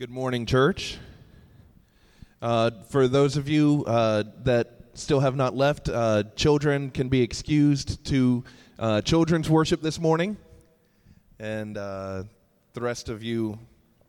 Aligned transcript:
Good 0.00 0.08
morning, 0.08 0.46
church. 0.46 0.96
Uh, 2.40 2.70
for 2.88 3.06
those 3.06 3.36
of 3.36 3.50
you 3.50 3.84
uh, 3.86 4.22
that 4.44 4.70
still 4.94 5.20
have 5.20 5.36
not 5.36 5.54
left, 5.54 5.90
uh, 5.90 6.22
children 6.36 6.90
can 6.90 7.10
be 7.10 7.20
excused 7.20 8.02
to 8.06 8.42
uh, 8.78 9.02
children's 9.02 9.50
worship 9.50 9.82
this 9.82 10.00
morning, 10.00 10.38
and 11.38 11.76
uh, 11.76 12.22
the 12.72 12.80
rest 12.80 13.10
of 13.10 13.22
you 13.22 13.58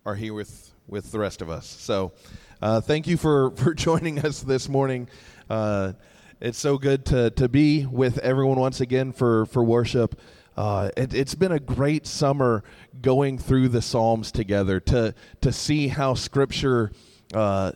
are 0.05 0.15
here 0.15 0.33
with, 0.33 0.72
with 0.88 1.12
the 1.12 1.19
rest 1.19 1.42
of 1.42 1.49
us. 1.49 1.67
So, 1.67 2.13
uh, 2.62 2.79
thank 2.79 3.05
you 3.05 3.17
for, 3.17 3.51
for 3.58 3.73
joining 3.73 4.19
us 4.19 4.39
this 4.39 4.69
morning. 4.69 5.10
it's 5.49 6.58
so 6.58 6.78
good 6.78 7.05
to, 7.08 7.31
to 7.31 7.49
be 7.49 7.85
with 7.85 8.17
everyone 8.19 8.58
once 8.58 8.79
again 8.79 9.12
for, 9.12 9.46
for 9.47 9.62
worship. 9.62 10.17
Uh, 10.58 10.90
it, 10.97 11.13
has 11.13 11.36
been 11.36 11.52
a 11.52 11.60
great 11.60 12.06
summer 12.06 12.63
going 13.02 13.38
through 13.38 13.70
the 13.70 13.81
Psalms 13.81 14.31
together 14.31 14.79
to 14.81 15.16
to 15.40 15.52
see 15.52 15.88
how 15.88 16.13
Scripture 16.13 16.91
uh, 17.34 17.71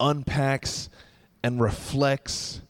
unpacks 0.00 0.88
and 1.42 1.60
reflects 1.60 2.62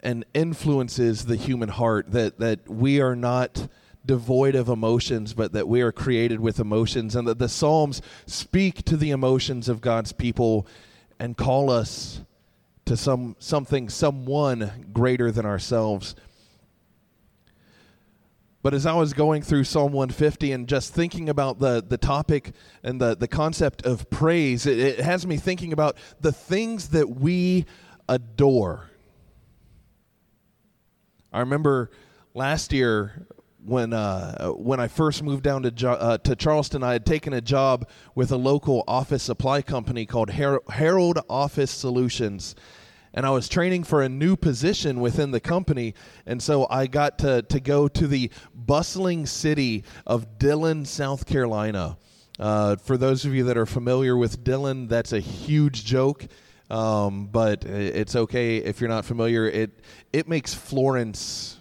and 0.00 0.24
influences 0.34 1.24
the 1.24 1.36
human 1.36 1.70
heart. 1.70 2.10
That 2.12 2.38
that 2.40 2.68
we 2.68 3.00
are 3.00 3.16
not 3.16 3.68
devoid 4.04 4.54
of 4.54 4.68
emotions, 4.68 5.32
but 5.32 5.52
that 5.52 5.66
we 5.66 5.80
are 5.80 5.92
created 5.92 6.40
with 6.40 6.60
emotions, 6.60 7.16
and 7.16 7.26
that 7.28 7.38
the 7.38 7.48
Psalms 7.48 8.02
speak 8.26 8.84
to 8.84 8.96
the 8.96 9.10
emotions 9.10 9.68
of 9.68 9.80
God's 9.80 10.12
people 10.12 10.66
and 11.18 11.36
call 11.36 11.70
us 11.70 12.20
to 12.84 12.96
some 12.96 13.36
something, 13.38 13.88
someone 13.88 14.88
greater 14.92 15.30
than 15.30 15.46
ourselves. 15.46 16.14
But 18.62 18.74
as 18.74 18.86
I 18.86 18.94
was 18.94 19.12
going 19.12 19.42
through 19.42 19.64
Psalm 19.64 19.92
150 19.92 20.52
and 20.52 20.68
just 20.68 20.94
thinking 20.94 21.28
about 21.28 21.58
the, 21.58 21.84
the 21.86 21.98
topic 21.98 22.52
and 22.84 23.00
the, 23.00 23.16
the 23.16 23.26
concept 23.26 23.84
of 23.84 24.08
praise, 24.08 24.66
it, 24.66 24.78
it 24.78 25.00
has 25.00 25.26
me 25.26 25.36
thinking 25.36 25.72
about 25.72 25.96
the 26.20 26.30
things 26.30 26.90
that 26.90 27.10
we 27.10 27.66
adore. 28.08 28.88
I 31.32 31.40
remember 31.40 31.90
last 32.34 32.72
year 32.72 33.26
when 33.64 33.92
uh, 33.92 34.48
when 34.50 34.80
I 34.80 34.88
first 34.88 35.22
moved 35.22 35.42
down 35.44 35.62
to 35.62 35.70
jo- 35.70 35.92
uh, 35.92 36.18
to 36.18 36.36
Charleston, 36.36 36.82
I 36.82 36.92
had 36.92 37.06
taken 37.06 37.32
a 37.32 37.40
job 37.40 37.88
with 38.14 38.32
a 38.32 38.36
local 38.36 38.84
office 38.86 39.22
supply 39.22 39.62
company 39.62 40.04
called 40.04 40.30
Her- 40.30 40.60
Harold 40.68 41.20
Office 41.30 41.70
Solutions, 41.70 42.54
and 43.14 43.26
I 43.26 43.30
was 43.30 43.48
training 43.48 43.84
for 43.84 44.02
a 44.02 44.08
new 44.08 44.36
position 44.36 45.00
within 45.00 45.30
the 45.30 45.40
company. 45.40 45.94
And 46.26 46.42
so 46.42 46.66
I 46.70 46.86
got 46.86 47.18
to, 47.18 47.42
to 47.42 47.60
go 47.60 47.88
to 47.88 48.06
the 48.06 48.30
bustling 48.54 49.26
city 49.26 49.84
of 50.06 50.38
Dillon, 50.38 50.84
South 50.84 51.26
Carolina. 51.26 51.98
Uh, 52.38 52.76
for 52.76 52.96
those 52.96 53.24
of 53.24 53.34
you 53.34 53.44
that 53.44 53.58
are 53.58 53.66
familiar 53.66 54.16
with 54.16 54.42
Dillon, 54.42 54.88
that's 54.88 55.12
a 55.12 55.20
huge 55.20 55.84
joke. 55.84 56.26
Um, 56.70 57.26
but 57.26 57.66
it's 57.66 58.16
okay 58.16 58.56
if 58.56 58.80
you're 58.80 58.88
not 58.88 59.04
familiar. 59.04 59.46
It 59.46 59.80
it 60.10 60.26
makes 60.26 60.54
Florence 60.54 61.58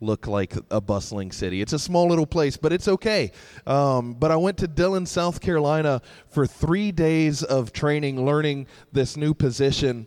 look 0.00 0.28
like 0.28 0.54
a 0.70 0.80
bustling 0.80 1.32
city. 1.32 1.60
It's 1.60 1.72
a 1.72 1.78
small 1.78 2.08
little 2.08 2.26
place, 2.26 2.56
but 2.56 2.72
it's 2.72 2.86
okay. 2.86 3.32
Um, 3.66 4.14
but 4.14 4.30
I 4.30 4.36
went 4.36 4.58
to 4.58 4.68
Dillon, 4.68 5.06
South 5.06 5.40
Carolina 5.40 6.02
for 6.28 6.46
three 6.46 6.92
days 6.92 7.42
of 7.42 7.72
training, 7.72 8.24
learning 8.24 8.66
this 8.92 9.16
new 9.16 9.34
position. 9.34 10.06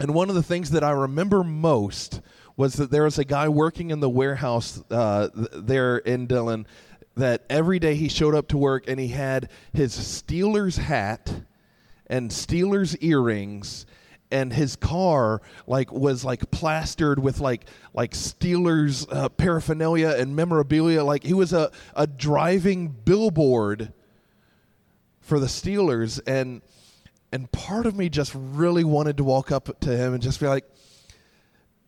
And 0.00 0.14
one 0.14 0.30
of 0.30 0.34
the 0.34 0.42
things 0.42 0.70
that 0.70 0.82
I 0.82 0.92
remember 0.92 1.44
most 1.44 2.22
was 2.56 2.74
that 2.74 2.90
there 2.90 3.04
was 3.04 3.18
a 3.18 3.24
guy 3.24 3.50
working 3.50 3.90
in 3.90 4.00
the 4.00 4.08
warehouse 4.08 4.82
uh, 4.90 5.28
there 5.34 5.98
in 5.98 6.26
Dillon 6.26 6.66
that 7.16 7.44
every 7.50 7.78
day 7.78 7.94
he 7.94 8.08
showed 8.08 8.34
up 8.34 8.48
to 8.48 8.56
work 8.56 8.88
and 8.88 8.98
he 8.98 9.08
had 9.08 9.50
his 9.74 9.94
Steelers 9.94 10.78
hat 10.78 11.42
and 12.06 12.30
Steelers 12.30 12.96
earrings 13.02 13.84
and 14.30 14.54
his 14.54 14.74
car 14.74 15.42
like 15.66 15.92
was 15.92 16.24
like 16.24 16.50
plastered 16.50 17.18
with 17.18 17.40
like 17.40 17.66
like 17.92 18.12
Steelers 18.12 19.06
uh, 19.12 19.28
paraphernalia 19.28 20.14
and 20.16 20.34
memorabilia. 20.34 21.04
Like 21.04 21.24
he 21.24 21.34
was 21.34 21.52
a 21.52 21.70
a 21.94 22.06
driving 22.06 22.88
billboard 22.88 23.92
for 25.20 25.38
the 25.38 25.46
Steelers. 25.46 26.20
And 26.26 26.62
and 27.32 27.50
part 27.52 27.86
of 27.86 27.96
me 27.96 28.08
just 28.08 28.32
really 28.34 28.84
wanted 28.84 29.16
to 29.18 29.24
walk 29.24 29.52
up 29.52 29.78
to 29.80 29.96
him 29.96 30.14
and 30.14 30.22
just 30.22 30.40
be 30.40 30.46
like, 30.46 30.64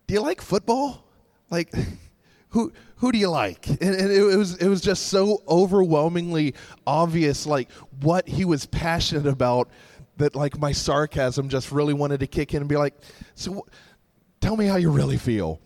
"Do 0.06 0.14
you 0.14 0.20
like 0.20 0.40
football? 0.40 1.04
Like, 1.50 1.72
who 2.50 2.72
who 2.96 3.12
do 3.12 3.18
you 3.18 3.28
like?" 3.28 3.66
And, 3.68 3.80
and 3.82 4.12
it, 4.12 4.22
was 4.22 4.56
it 4.56 4.68
was 4.68 4.80
just 4.80 5.08
so 5.08 5.42
overwhelmingly 5.48 6.54
obvious, 6.86 7.46
like 7.46 7.70
what 8.00 8.28
he 8.28 8.44
was 8.44 8.66
passionate 8.66 9.26
about, 9.26 9.68
that 10.18 10.36
like 10.36 10.58
my 10.58 10.72
sarcasm 10.72 11.48
just 11.48 11.72
really 11.72 11.94
wanted 11.94 12.20
to 12.20 12.26
kick 12.26 12.54
in 12.54 12.62
and 12.62 12.68
be 12.68 12.76
like, 12.76 12.94
"So, 13.34 13.66
tell 14.40 14.56
me 14.56 14.66
how 14.66 14.76
you 14.76 14.90
really 14.90 15.18
feel." 15.18 15.60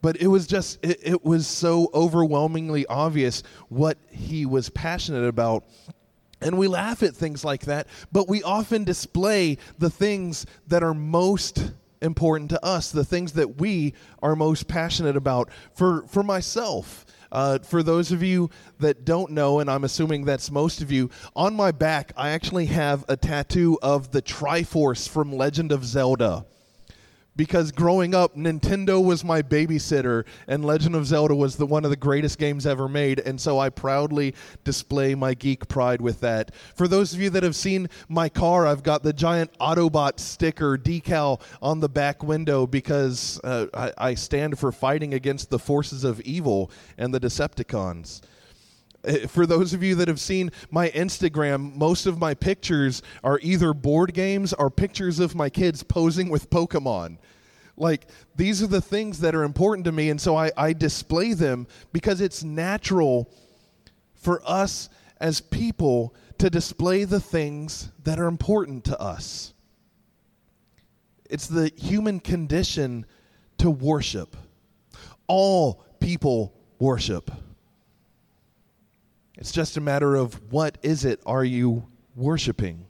But 0.00 0.16
it 0.16 0.26
was 0.26 0.48
just 0.48 0.84
it, 0.84 0.98
it 1.00 1.24
was 1.24 1.46
so 1.46 1.88
overwhelmingly 1.94 2.86
obvious 2.86 3.44
what 3.68 3.98
he 4.10 4.46
was 4.46 4.68
passionate 4.68 5.28
about 5.28 5.64
and 6.42 6.58
we 6.58 6.68
laugh 6.68 7.02
at 7.02 7.14
things 7.14 7.44
like 7.44 7.62
that, 7.62 7.86
but 8.10 8.28
we 8.28 8.42
often 8.42 8.84
display 8.84 9.58
the 9.78 9.90
things 9.90 10.46
that 10.68 10.82
are 10.82 10.94
most 10.94 11.72
important 12.00 12.50
to 12.50 12.64
us, 12.64 12.90
the 12.90 13.04
things 13.04 13.32
that 13.32 13.60
we 13.60 13.94
are 14.22 14.36
most 14.36 14.68
passionate 14.68 15.16
about. 15.16 15.48
For, 15.74 16.02
for 16.08 16.22
myself, 16.22 17.06
uh, 17.30 17.60
for 17.60 17.82
those 17.82 18.12
of 18.12 18.22
you 18.22 18.50
that 18.80 19.04
don't 19.04 19.30
know, 19.30 19.60
and 19.60 19.70
I'm 19.70 19.84
assuming 19.84 20.24
that's 20.24 20.50
most 20.50 20.82
of 20.82 20.92
you, 20.92 21.10
on 21.34 21.54
my 21.54 21.70
back, 21.70 22.12
I 22.16 22.30
actually 22.30 22.66
have 22.66 23.04
a 23.08 23.16
tattoo 23.16 23.78
of 23.82 24.10
the 24.10 24.20
Triforce 24.20 25.08
from 25.08 25.32
Legend 25.32 25.72
of 25.72 25.84
Zelda 25.84 26.44
because 27.36 27.72
growing 27.72 28.14
up 28.14 28.36
Nintendo 28.36 29.02
was 29.02 29.24
my 29.24 29.42
babysitter 29.42 30.24
and 30.46 30.64
Legend 30.64 30.94
of 30.94 31.06
Zelda 31.06 31.34
was 31.34 31.56
the 31.56 31.66
one 31.66 31.84
of 31.84 31.90
the 31.90 31.96
greatest 31.96 32.38
games 32.38 32.66
ever 32.66 32.88
made 32.88 33.20
and 33.20 33.40
so 33.40 33.58
I 33.58 33.70
proudly 33.70 34.34
display 34.64 35.14
my 35.14 35.34
geek 35.34 35.68
pride 35.68 36.00
with 36.00 36.20
that. 36.20 36.54
For 36.74 36.86
those 36.86 37.14
of 37.14 37.20
you 37.20 37.30
that 37.30 37.42
have 37.42 37.56
seen 37.56 37.88
my 38.08 38.28
car, 38.28 38.66
I've 38.66 38.82
got 38.82 39.02
the 39.02 39.12
giant 39.12 39.56
Autobot 39.58 40.18
sticker 40.18 40.76
decal 40.76 41.40
on 41.60 41.80
the 41.80 41.88
back 41.88 42.22
window 42.22 42.66
because 42.66 43.40
uh, 43.44 43.66
I, 43.74 43.92
I 44.10 44.14
stand 44.14 44.58
for 44.58 44.72
fighting 44.72 45.14
against 45.14 45.50
the 45.50 45.58
forces 45.58 46.04
of 46.04 46.20
evil 46.22 46.70
and 46.98 47.14
the 47.14 47.20
Decepticons 47.20 48.20
Eh, 49.04 49.26
for 49.26 49.46
those 49.46 49.74
of 49.74 49.82
you 49.82 49.94
that 49.96 50.08
have 50.08 50.20
seen 50.20 50.50
my 50.70 50.90
Instagram, 50.90 51.74
most 51.74 52.06
of 52.06 52.18
my 52.18 52.34
pictures 52.34 53.02
are 53.24 53.38
either 53.42 53.74
board 53.74 54.14
games 54.14 54.52
or 54.52 54.70
pictures 54.70 55.18
of 55.18 55.34
my 55.34 55.48
kids 55.48 55.82
posing 55.82 56.28
with 56.28 56.50
Pokemon. 56.50 57.18
Like, 57.76 58.06
these 58.36 58.62
are 58.62 58.66
the 58.66 58.80
things 58.80 59.20
that 59.20 59.34
are 59.34 59.44
important 59.44 59.84
to 59.86 59.92
me, 59.92 60.10
and 60.10 60.20
so 60.20 60.36
I, 60.36 60.50
I 60.56 60.72
display 60.72 61.32
them 61.32 61.66
because 61.92 62.20
it's 62.20 62.44
natural 62.44 63.32
for 64.14 64.42
us 64.46 64.88
as 65.20 65.40
people 65.40 66.14
to 66.38 66.50
display 66.50 67.04
the 67.04 67.20
things 67.20 67.90
that 68.04 68.18
are 68.18 68.26
important 68.26 68.84
to 68.84 69.00
us. 69.00 69.54
It's 71.30 71.46
the 71.46 71.72
human 71.76 72.20
condition 72.20 73.06
to 73.58 73.70
worship. 73.70 74.36
All 75.26 75.84
people 75.98 76.54
worship. 76.78 77.30
It's 79.42 79.50
just 79.50 79.76
a 79.76 79.80
matter 79.80 80.14
of 80.14 80.52
what 80.52 80.78
is 80.84 81.04
it 81.04 81.20
are 81.26 81.42
you 81.42 81.88
worshiping? 82.14 82.86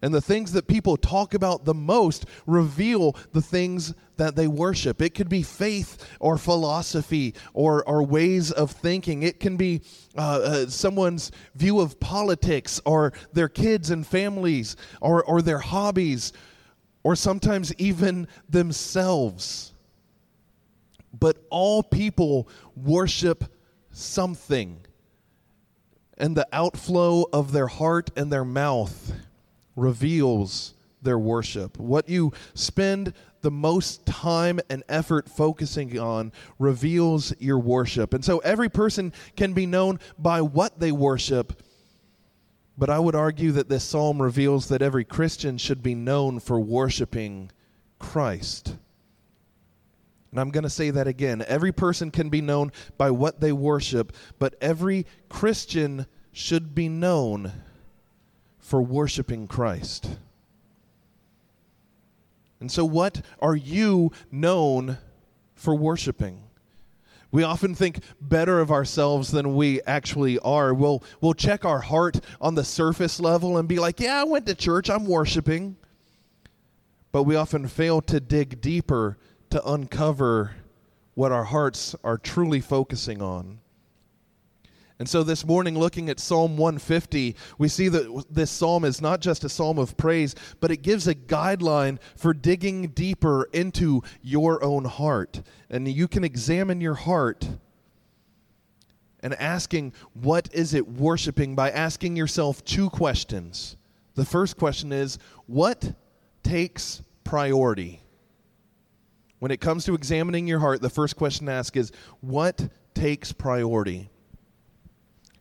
And 0.00 0.14
the 0.14 0.20
things 0.20 0.52
that 0.52 0.68
people 0.68 0.96
talk 0.96 1.34
about 1.34 1.64
the 1.64 1.74
most 1.74 2.26
reveal 2.46 3.16
the 3.32 3.42
things 3.42 3.92
that 4.16 4.36
they 4.36 4.46
worship. 4.46 5.02
It 5.02 5.14
could 5.14 5.28
be 5.28 5.42
faith 5.42 6.08
or 6.20 6.38
philosophy 6.38 7.34
or, 7.52 7.82
or 7.88 8.04
ways 8.04 8.52
of 8.52 8.70
thinking. 8.70 9.24
It 9.24 9.40
can 9.40 9.56
be 9.56 9.80
uh, 10.16 10.20
uh, 10.20 10.66
someone's 10.68 11.32
view 11.56 11.80
of 11.80 11.98
politics 11.98 12.80
or 12.84 13.12
their 13.32 13.48
kids 13.48 13.90
and 13.90 14.06
families 14.06 14.76
or, 15.00 15.24
or 15.24 15.42
their 15.42 15.58
hobbies 15.58 16.32
or 17.02 17.16
sometimes 17.16 17.74
even 17.74 18.28
themselves. 18.48 19.74
But 21.12 21.38
all 21.50 21.82
people 21.82 22.48
worship 22.76 23.52
something. 23.90 24.86
And 26.16 26.36
the 26.36 26.48
outflow 26.52 27.26
of 27.32 27.52
their 27.52 27.66
heart 27.66 28.10
and 28.16 28.32
their 28.32 28.44
mouth 28.44 29.12
reveals 29.74 30.74
their 31.02 31.18
worship. 31.18 31.78
What 31.78 32.08
you 32.08 32.32
spend 32.54 33.12
the 33.42 33.50
most 33.50 34.04
time 34.06 34.58
and 34.70 34.82
effort 34.88 35.28
focusing 35.28 35.98
on 35.98 36.32
reveals 36.58 37.34
your 37.38 37.58
worship. 37.58 38.14
And 38.14 38.24
so 38.24 38.38
every 38.38 38.68
person 38.68 39.12
can 39.36 39.52
be 39.52 39.66
known 39.66 40.00
by 40.18 40.40
what 40.40 40.80
they 40.80 40.90
worship. 40.90 41.62
But 42.78 42.90
I 42.90 42.98
would 42.98 43.14
argue 43.14 43.52
that 43.52 43.68
this 43.68 43.84
psalm 43.84 44.20
reveals 44.20 44.68
that 44.68 44.82
every 44.82 45.04
Christian 45.04 45.58
should 45.58 45.82
be 45.82 45.94
known 45.94 46.40
for 46.40 46.58
worshiping 46.58 47.50
Christ. 47.98 48.74
And 50.36 50.40
I'm 50.42 50.50
going 50.50 50.64
to 50.64 50.68
say 50.68 50.90
that 50.90 51.08
again. 51.08 51.42
Every 51.48 51.72
person 51.72 52.10
can 52.10 52.28
be 52.28 52.42
known 52.42 52.70
by 52.98 53.10
what 53.10 53.40
they 53.40 53.52
worship, 53.52 54.12
but 54.38 54.54
every 54.60 55.06
Christian 55.30 56.06
should 56.30 56.74
be 56.74 56.90
known 56.90 57.52
for 58.58 58.82
worshiping 58.82 59.48
Christ. 59.48 60.18
And 62.60 62.70
so, 62.70 62.84
what 62.84 63.22
are 63.40 63.56
you 63.56 64.12
known 64.30 64.98
for 65.54 65.74
worshiping? 65.74 66.42
We 67.30 67.42
often 67.42 67.74
think 67.74 68.00
better 68.20 68.60
of 68.60 68.70
ourselves 68.70 69.30
than 69.30 69.56
we 69.56 69.80
actually 69.84 70.38
are. 70.40 70.74
We'll, 70.74 71.02
we'll 71.22 71.32
check 71.32 71.64
our 71.64 71.80
heart 71.80 72.20
on 72.42 72.56
the 72.56 72.64
surface 72.64 73.18
level 73.20 73.56
and 73.56 73.66
be 73.66 73.78
like, 73.78 74.00
yeah, 74.00 74.20
I 74.20 74.24
went 74.24 74.44
to 74.48 74.54
church, 74.54 74.90
I'm 74.90 75.06
worshiping. 75.06 75.76
But 77.10 77.22
we 77.22 77.36
often 77.36 77.68
fail 77.68 78.02
to 78.02 78.20
dig 78.20 78.60
deeper 78.60 79.16
to 79.50 79.64
uncover 79.68 80.52
what 81.14 81.32
our 81.32 81.44
hearts 81.44 81.94
are 82.04 82.18
truly 82.18 82.60
focusing 82.60 83.22
on. 83.22 83.58
And 84.98 85.08
so 85.08 85.22
this 85.22 85.44
morning, 85.44 85.78
looking 85.78 86.08
at 86.08 86.18
Psalm 86.18 86.56
150, 86.56 87.36
we 87.58 87.68
see 87.68 87.88
that 87.88 88.24
this 88.30 88.50
psalm 88.50 88.84
is 88.84 89.02
not 89.02 89.20
just 89.20 89.44
a 89.44 89.48
psalm 89.48 89.78
of 89.78 89.96
praise, 89.98 90.34
but 90.58 90.70
it 90.70 90.78
gives 90.78 91.06
a 91.06 91.14
guideline 91.14 91.98
for 92.16 92.32
digging 92.32 92.88
deeper 92.88 93.46
into 93.52 94.02
your 94.22 94.64
own 94.64 94.86
heart. 94.86 95.42
And 95.68 95.86
you 95.86 96.08
can 96.08 96.24
examine 96.24 96.80
your 96.80 96.94
heart 96.94 97.46
and 99.20 99.34
asking, 99.34 99.92
what 100.14 100.48
is 100.52 100.72
it 100.72 100.88
worshiping, 100.88 101.54
by 101.54 101.70
asking 101.70 102.16
yourself 102.16 102.64
two 102.64 102.88
questions. 102.88 103.76
The 104.14 104.24
first 104.24 104.56
question 104.56 104.92
is, 104.92 105.18
what 105.46 105.92
takes 106.42 107.02
priority? 107.24 108.00
When 109.38 109.50
it 109.50 109.60
comes 109.60 109.84
to 109.84 109.94
examining 109.94 110.46
your 110.46 110.60
heart, 110.60 110.80
the 110.80 110.90
first 110.90 111.16
question 111.16 111.46
to 111.46 111.52
ask 111.52 111.76
is, 111.76 111.92
what 112.20 112.68
takes 112.94 113.32
priority? 113.32 114.10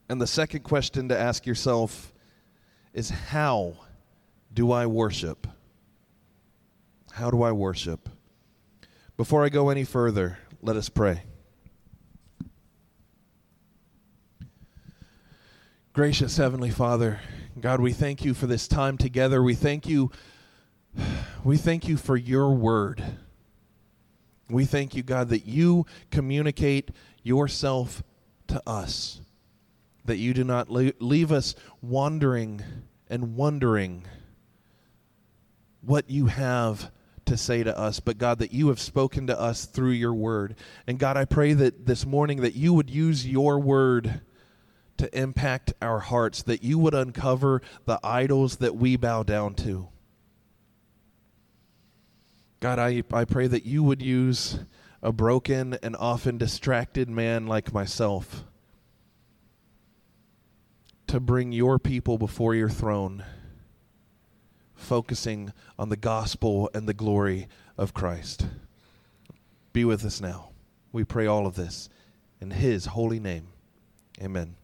And 0.09 0.21
the 0.21 0.27
second 0.27 0.61
question 0.63 1.09
to 1.09 1.17
ask 1.17 1.45
yourself 1.45 2.13
is 2.93 3.09
how 3.09 3.77
do 4.53 4.71
I 4.71 4.85
worship? 4.85 5.47
How 7.13 7.31
do 7.31 7.41
I 7.43 7.51
worship? 7.51 8.09
Before 9.17 9.45
I 9.45 9.49
go 9.49 9.69
any 9.69 9.85
further, 9.85 10.39
let 10.61 10.75
us 10.75 10.89
pray. 10.89 11.23
Gracious 15.93 16.35
Heavenly 16.35 16.71
Father, 16.71 17.21
God, 17.59 17.79
we 17.79 17.93
thank 17.93 18.25
you 18.25 18.33
for 18.33 18.47
this 18.47 18.67
time 18.67 18.97
together. 18.97 19.41
We 19.41 19.55
thank 19.55 19.87
you 19.87 20.11
we 21.45 21.55
thank 21.55 21.87
you 21.87 21.95
for 21.95 22.17
your 22.17 22.51
word. 22.51 23.01
We 24.49 24.65
thank 24.65 24.95
you, 24.95 25.03
God, 25.03 25.29
that 25.29 25.45
you 25.45 25.85
communicate 26.11 26.91
yourself 27.23 28.03
to 28.47 28.61
us 28.67 29.21
that 30.05 30.17
you 30.17 30.33
do 30.33 30.43
not 30.43 30.69
leave 30.69 31.31
us 31.31 31.55
wandering 31.81 32.63
and 33.09 33.35
wondering 33.35 34.05
what 35.81 36.09
you 36.09 36.27
have 36.27 36.91
to 37.25 37.37
say 37.37 37.63
to 37.63 37.77
us, 37.77 37.99
but 37.99 38.19
God, 38.19 38.39
that 38.39 38.53
you 38.53 38.67
have 38.67 38.79
spoken 38.79 39.27
to 39.27 39.39
us 39.39 39.65
through 39.65 39.91
your 39.91 40.13
word. 40.13 40.55
And 40.85 40.99
God, 40.99 41.17
I 41.17 41.25
pray 41.25 41.53
that 41.53 41.87
this 41.87 42.05
morning 42.05 42.41
that 42.41 42.55
you 42.55 42.73
would 42.73 42.89
use 42.89 43.27
your 43.27 43.59
word 43.59 44.21
to 44.97 45.19
impact 45.19 45.73
our 45.81 45.99
hearts, 45.99 46.43
that 46.43 46.63
you 46.63 46.77
would 46.77 46.93
uncover 46.93 47.61
the 47.85 47.99
idols 48.03 48.57
that 48.57 48.75
we 48.75 48.95
bow 48.95 49.23
down 49.23 49.55
to. 49.55 49.89
God, 52.65 52.79
I, 52.79 53.03
I 53.13 53.25
pray 53.25 53.45
that 53.45 53.67
you 53.67 53.83
would 53.83 54.01
use 54.01 54.57
a 55.03 55.11
broken 55.11 55.77
and 55.83 55.95
often 55.97 56.39
distracted 56.39 57.07
man 57.07 57.45
like 57.45 57.71
myself 57.71 58.43
to 61.05 61.19
bring 61.19 61.51
your 61.51 61.77
people 61.77 62.17
before 62.17 62.55
your 62.55 62.71
throne, 62.71 63.23
focusing 64.73 65.53
on 65.77 65.89
the 65.89 65.95
gospel 65.95 66.71
and 66.73 66.89
the 66.89 66.95
glory 66.95 67.47
of 67.77 67.93
Christ. 67.93 68.47
Be 69.71 69.85
with 69.85 70.03
us 70.03 70.19
now. 70.19 70.49
We 70.91 71.03
pray 71.03 71.27
all 71.27 71.45
of 71.45 71.53
this 71.53 71.87
in 72.41 72.49
His 72.49 72.87
holy 72.87 73.19
name. 73.19 73.49
Amen. 74.19 74.55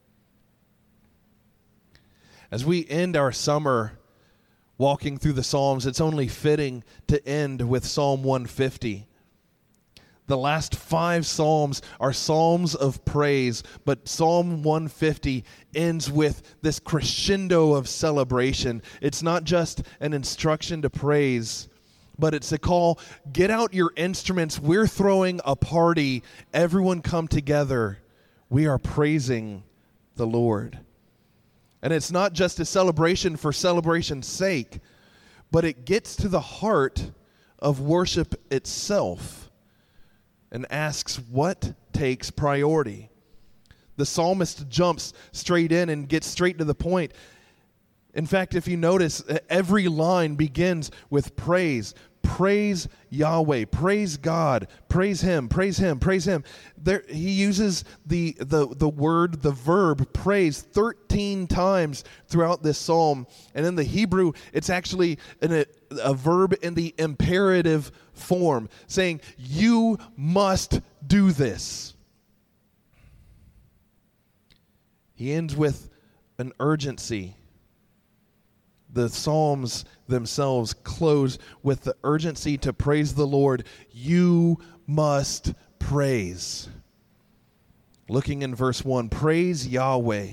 As 2.50 2.66
we 2.66 2.88
end 2.88 3.16
our 3.16 3.32
summer 3.32 4.00
walking 4.82 5.16
through 5.16 5.34
the 5.34 5.44
Psalms, 5.44 5.86
it's 5.86 6.02
only 6.02 6.28
fitting 6.28 6.84
to 7.06 7.24
end 7.28 7.62
with 7.70 7.86
Psalm 7.86 8.24
150. 8.24 9.06
The 10.26 10.38
last 10.38 10.74
five 10.74 11.24
Psalms 11.28 11.84
are 12.00 12.12
Psalms 12.12 12.74
of 12.74 13.06
praise, 13.06 13.62
but 13.86 14.08
Psalm 14.08 14.64
150 14.64 15.46
ends 15.76 16.10
with 16.10 16.42
this 16.64 16.80
crescendo 16.80 17.76
of 17.76 17.88
celebration. 17.88 18.82
It's 19.02 19.22
not 19.22 19.44
just 19.44 19.84
an 20.00 20.14
instruction 20.14 20.82
to 20.82 20.90
praise, 20.90 21.70
but 22.18 22.34
it's 22.34 22.52
a 22.52 22.58
call 22.58 23.00
get 23.32 23.52
out 23.52 23.76
your 23.76 23.94
instruments. 23.96 24.60
We're 24.60 24.88
throwing 24.88 25.42
a 25.46 25.56
party. 25.56 26.24
Everyone 26.56 27.04
come 27.04 27.28
together. 27.28 28.00
We 28.50 28.66
are 28.66 28.80
praising 28.80 29.62
the 30.16 30.26
Lord. 30.26 30.80
And 31.82 31.92
it's 31.92 32.12
not 32.12 32.34
just 32.34 32.60
a 32.60 32.66
celebration 32.66 33.36
for 33.36 33.52
celebration's 33.52 34.28
sake, 34.28 34.80
but 35.52 35.66
it 35.66 35.86
gets 35.86 36.16
to 36.18 36.28
the 36.28 36.40
heart 36.40 37.12
of 37.60 37.80
worship 37.80 38.36
itself 38.52 39.50
and 40.52 40.66
asks 40.72 41.18
what 41.18 41.74
takes 41.94 42.30
priority. 42.30 43.10
The 43.98 44.06
psalmist 44.06 44.70
jumps 44.70 45.14
straight 45.32 45.72
in 45.72 45.90
and 45.90 46.08
gets 46.08 46.28
straight 46.28 46.58
to 46.58 46.66
the 46.66 46.76
point. 46.76 47.14
In 48.14 48.26
fact, 48.26 48.56
if 48.56 48.68
you 48.68 48.78
notice, 48.78 49.24
every 49.50 49.88
line 49.88 50.36
begins 50.36 50.92
with 51.10 51.36
praise. 51.36 51.94
Praise 52.22 52.88
Yahweh, 53.10 53.66
praise 53.66 54.18
God, 54.18 54.68
praise 54.90 55.22
Him, 55.22 55.50
praise 55.50 55.78
Him, 55.78 56.00
praise 56.00 56.26
Him. 56.26 56.44
There, 56.78 57.04
he 57.08 57.32
uses 57.32 57.84
the, 58.06 58.36
the, 58.40 58.68
the 58.68 58.90
word, 58.90 59.42
the 59.42 59.52
verb 59.52 60.12
praise 60.14 60.62
13 60.62 61.48
times 61.48 62.04
throughout 62.28 62.64
this 62.64 62.78
psalm. 62.78 63.28
And 63.54 63.66
in 63.66 63.76
the 63.76 63.84
Hebrew, 63.84 64.34
it's 64.54 64.70
actually 64.70 65.20
an, 65.42 65.66
a 66.02 66.14
verb 66.14 66.56
in 66.62 66.74
the 66.74 66.94
imperative 66.98 67.92
form, 68.14 68.70
saying, 68.88 69.22
You 69.38 69.98
must 70.16 70.80
do 71.06 71.32
this. 71.32 71.96
He 75.22 75.34
ends 75.34 75.56
with 75.56 75.90
an 76.40 76.52
urgency. 76.60 77.36
The 78.92 79.08
Psalms 79.08 79.86
themselves 80.12 80.74
close 80.74 81.40
with 81.64 81.84
the 81.84 81.96
urgency 82.04 82.58
to 82.60 82.72
praise 82.72 83.16
the 83.16 83.26
Lord. 83.26 83.66
You 83.92 84.60
must 84.86 85.54
praise. 85.80 86.70
Looking 88.08 88.44
in 88.44 88.54
verse 88.54 88.86
1 88.86 89.10
Praise 89.10 89.68
Yahweh. 89.68 90.28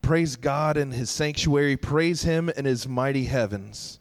Praise 0.00 0.36
God 0.36 0.76
in 0.76 0.92
his 0.92 1.10
sanctuary. 1.10 1.76
Praise 1.76 2.22
him 2.22 2.48
in 2.48 2.64
his 2.64 2.86
mighty 2.86 3.24
heavens. 3.24 3.98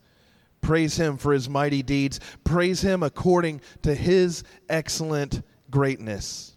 Praise 0.61 0.97
him 0.97 1.17
for 1.17 1.33
his 1.33 1.49
mighty 1.49 1.83
deeds. 1.83 2.19
Praise 2.43 2.81
him 2.81 3.03
according 3.03 3.61
to 3.81 3.93
his 3.93 4.43
excellent 4.69 5.41
greatness. 5.69 6.55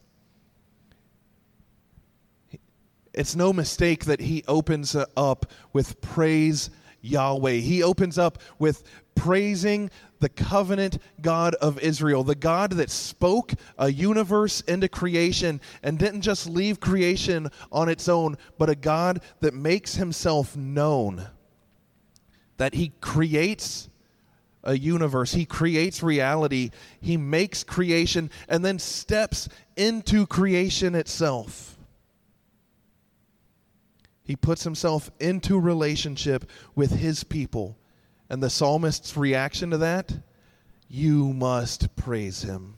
It's 3.12 3.34
no 3.34 3.52
mistake 3.52 4.04
that 4.04 4.20
he 4.20 4.44
opens 4.46 4.94
up 5.16 5.50
with 5.72 6.00
praise 6.00 6.70
Yahweh. 7.00 7.52
He 7.52 7.82
opens 7.82 8.18
up 8.18 8.38
with 8.58 8.82
praising 9.14 9.90
the 10.20 10.28
covenant 10.28 10.98
God 11.20 11.54
of 11.56 11.78
Israel, 11.78 12.24
the 12.24 12.34
God 12.34 12.72
that 12.72 12.90
spoke 12.90 13.52
a 13.78 13.90
universe 13.90 14.60
into 14.62 14.88
creation 14.88 15.60
and 15.82 15.98
didn't 15.98 16.22
just 16.22 16.48
leave 16.48 16.80
creation 16.80 17.50
on 17.70 17.88
its 17.88 18.08
own, 18.08 18.36
but 18.58 18.70
a 18.70 18.74
God 18.74 19.20
that 19.40 19.54
makes 19.54 19.94
himself 19.94 20.56
known. 20.56 21.26
That 22.56 22.74
he 22.74 22.92
creates 23.00 23.88
a 24.64 24.76
universe. 24.76 25.32
He 25.32 25.44
creates 25.46 26.02
reality. 26.02 26.70
He 27.00 27.16
makes 27.16 27.62
creation 27.62 28.30
and 28.48 28.64
then 28.64 28.78
steps 28.78 29.48
into 29.76 30.26
creation 30.26 30.94
itself. 30.94 31.77
He 34.28 34.36
puts 34.36 34.62
himself 34.62 35.10
into 35.18 35.58
relationship 35.58 36.48
with 36.74 36.90
his 36.90 37.24
people. 37.24 37.78
And 38.28 38.42
the 38.42 38.50
psalmist's 38.50 39.16
reaction 39.16 39.70
to 39.70 39.78
that? 39.78 40.12
You 40.86 41.32
must 41.32 41.96
praise 41.96 42.42
him. 42.42 42.74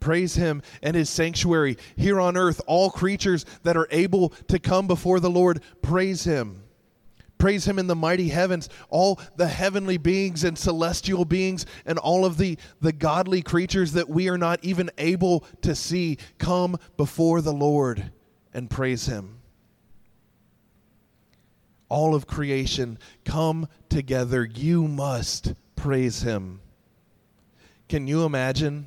Praise 0.00 0.34
him 0.34 0.60
and 0.82 0.94
his 0.94 1.08
sanctuary 1.08 1.78
here 1.96 2.20
on 2.20 2.36
earth. 2.36 2.60
All 2.66 2.90
creatures 2.90 3.46
that 3.62 3.74
are 3.74 3.88
able 3.90 4.34
to 4.48 4.58
come 4.58 4.86
before 4.86 5.18
the 5.18 5.30
Lord, 5.30 5.62
praise 5.80 6.24
him. 6.24 6.64
Praise 7.38 7.66
him 7.66 7.78
in 7.78 7.86
the 7.86 7.96
mighty 7.96 8.28
heavens, 8.28 8.68
all 8.90 9.18
the 9.36 9.48
heavenly 9.48 9.96
beings 9.96 10.44
and 10.44 10.58
celestial 10.58 11.24
beings 11.24 11.64
and 11.86 11.98
all 11.98 12.26
of 12.26 12.36
the, 12.36 12.58
the 12.82 12.92
godly 12.92 13.40
creatures 13.40 13.92
that 13.92 14.10
we 14.10 14.28
are 14.28 14.36
not 14.36 14.62
even 14.62 14.90
able 14.98 15.40
to 15.62 15.74
see 15.74 16.18
come 16.36 16.76
before 16.98 17.40
the 17.40 17.52
Lord 17.52 18.12
and 18.52 18.68
praise 18.68 19.06
him. 19.06 19.37
All 21.88 22.14
of 22.14 22.26
creation 22.26 22.98
come 23.24 23.68
together. 23.88 24.44
You 24.44 24.86
must 24.86 25.54
praise 25.76 26.22
him. 26.22 26.60
Can 27.88 28.06
you 28.06 28.24
imagine 28.24 28.86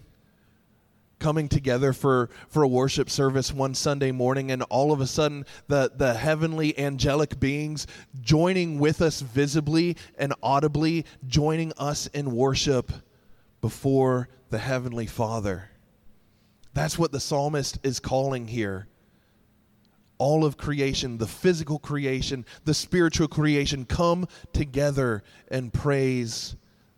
coming 1.22 1.48
together 1.48 1.94
for, 1.94 2.30
for 2.50 2.64
a 2.64 2.68
worship 2.68 3.10
service 3.10 3.54
one 3.54 3.76
Sunday 3.76 4.12
morning 4.12 4.52
and 4.52 4.64
all 4.64 4.92
of 4.92 5.00
a 5.00 5.08
sudden 5.08 5.46
the, 5.68 5.92
the 5.96 6.16
heavenly 6.16 6.78
angelic 6.78 7.40
beings 7.40 7.88
joining 8.22 8.80
with 8.80 9.02
us 9.02 9.22
visibly 9.22 9.96
and 10.18 10.34
audibly, 10.44 11.06
joining 11.28 11.72
us 11.78 12.08
in 12.08 12.36
worship 12.36 12.92
before 13.62 14.30
the 14.50 14.58
Heavenly 14.58 15.06
Father? 15.06 15.70
That's 16.74 16.98
what 16.98 17.12
the 17.12 17.20
psalmist 17.20 17.80
is 17.84 18.00
calling 18.00 18.48
here 18.48 18.88
all 20.22 20.46
of 20.46 20.56
creation, 20.56 21.18
the 21.18 21.26
physical 21.26 21.80
creation, 21.80 22.46
the 22.64 22.76
spiritual 22.76 23.28
creation, 23.28 23.86
come 23.86 24.28
together 24.54 25.24
and 25.50 25.74
praise 25.74 26.56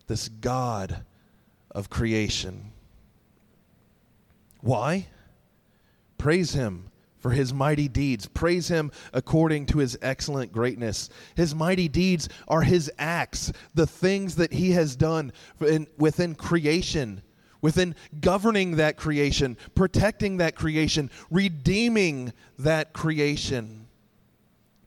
this 0.08 0.28
God 0.28 1.06
of 1.72 1.90
creation. 1.90 2.74
Why? 4.60 5.08
Praise 6.18 6.52
him 6.52 6.92
for 7.18 7.32
his 7.32 7.54
mighty 7.54 7.88
deeds. 7.88 8.28
Praise 8.28 8.68
him 8.68 8.92
according 9.14 9.68
to 9.68 9.78
his 9.78 9.98
excellent 10.02 10.52
greatness. 10.52 11.10
His 11.36 11.56
mighty 11.56 11.88
deeds 11.88 12.28
are 12.50 12.64
his 12.64 12.92
acts, 13.00 13.54
the 13.74 13.88
things 13.88 14.36
that 14.36 14.52
he 14.52 14.72
has 14.72 14.98
done 14.98 15.32
within 15.98 16.36
creation 16.36 17.22
within 17.64 17.96
governing 18.20 18.76
that 18.76 18.98
creation, 18.98 19.58
protecting 19.74 20.38
that 20.38 20.54
creation, 20.54 21.10
redeeming 21.32 22.34
that 22.60 22.94
creation. 22.94 23.88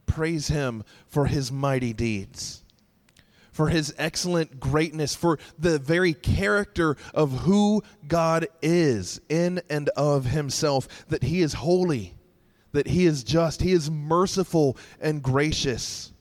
Praise 0.05 0.49
Him 0.49 0.85
for 1.09 1.27
His 1.27 1.51
mighty 1.51 1.95
deeds, 1.95 2.63
for 3.51 3.71
His 3.71 3.95
excellent 3.97 4.61
greatness, 4.61 5.15
for 5.15 5.39
the 5.59 5.79
very 5.79 6.13
character 6.13 6.99
of 7.15 7.33
who 7.41 7.83
God 8.07 8.47
is 8.61 9.23
in 9.31 9.63
and 9.71 9.89
of 9.97 10.27
Himself, 10.27 11.07
that 11.09 11.25
He 11.25 11.41
is 11.41 11.55
holy, 11.55 12.15
that 12.73 12.89
He 12.89 13.07
is 13.07 13.25
just, 13.25 13.63
He 13.63 13.73
is 13.73 13.91
merciful 13.91 14.77
and 15.01 15.23
gracious, 15.23 16.13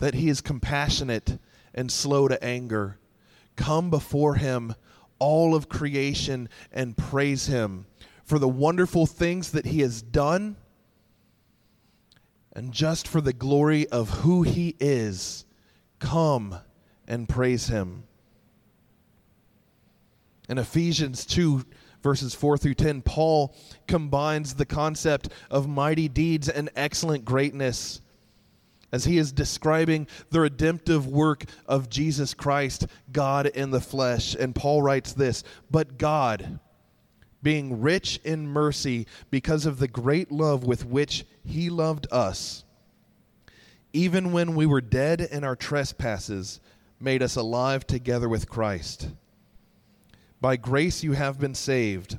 that 0.00 0.12
He 0.12 0.28
is 0.28 0.42
compassionate 0.42 1.38
and 1.74 1.90
slow 1.90 2.28
to 2.28 2.44
anger. 2.44 2.98
Come 3.56 3.88
before 3.88 4.34
Him 4.34 4.74
all 5.18 5.54
of 5.54 5.68
creation 5.68 6.48
and 6.72 6.96
praise 6.96 7.46
him 7.46 7.86
for 8.24 8.38
the 8.38 8.48
wonderful 8.48 9.06
things 9.06 9.52
that 9.52 9.66
he 9.66 9.80
has 9.80 10.02
done 10.02 10.56
and 12.52 12.72
just 12.72 13.06
for 13.06 13.20
the 13.20 13.32
glory 13.32 13.86
of 13.88 14.10
who 14.10 14.42
he 14.42 14.74
is. 14.80 15.44
Come 15.98 16.58
and 17.06 17.28
praise 17.28 17.68
him. 17.68 18.04
In 20.48 20.58
Ephesians 20.58 21.26
2, 21.26 21.64
verses 22.02 22.34
4 22.34 22.56
through 22.56 22.74
10, 22.74 23.02
Paul 23.02 23.54
combines 23.86 24.54
the 24.54 24.66
concept 24.66 25.28
of 25.50 25.68
mighty 25.68 26.08
deeds 26.08 26.48
and 26.48 26.70
excellent 26.76 27.24
greatness 27.24 28.00
as 28.92 29.04
he 29.04 29.18
is 29.18 29.32
describing 29.32 30.06
the 30.30 30.40
redemptive 30.40 31.06
work 31.06 31.44
of 31.66 31.90
Jesus 31.90 32.34
Christ, 32.34 32.86
God 33.12 33.46
in 33.46 33.70
the 33.70 33.80
flesh. 33.80 34.34
And 34.34 34.54
Paul 34.54 34.82
writes 34.82 35.12
this 35.12 35.42
But 35.70 35.98
God, 35.98 36.60
being 37.42 37.80
rich 37.80 38.20
in 38.24 38.48
mercy 38.48 39.06
because 39.30 39.66
of 39.66 39.78
the 39.78 39.88
great 39.88 40.32
love 40.32 40.64
with 40.64 40.84
which 40.84 41.24
he 41.44 41.70
loved 41.70 42.06
us, 42.10 42.64
even 43.92 44.32
when 44.32 44.54
we 44.54 44.66
were 44.66 44.80
dead 44.80 45.20
in 45.20 45.44
our 45.44 45.56
trespasses, 45.56 46.60
made 47.00 47.22
us 47.22 47.36
alive 47.36 47.86
together 47.86 48.28
with 48.28 48.48
Christ. 48.48 49.10
By 50.40 50.56
grace 50.56 51.02
you 51.02 51.12
have 51.12 51.38
been 51.38 51.54
saved, 51.54 52.18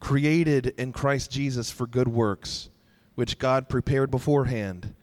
created 0.00 0.74
in 0.78 0.92
Christ 0.92 1.30
Jesus 1.30 1.70
for 1.70 1.86
good 1.86 2.08
works 2.08 2.70
which 3.14 3.38
God 3.38 3.68
prepared 3.68 4.12
beforehand 4.12 4.94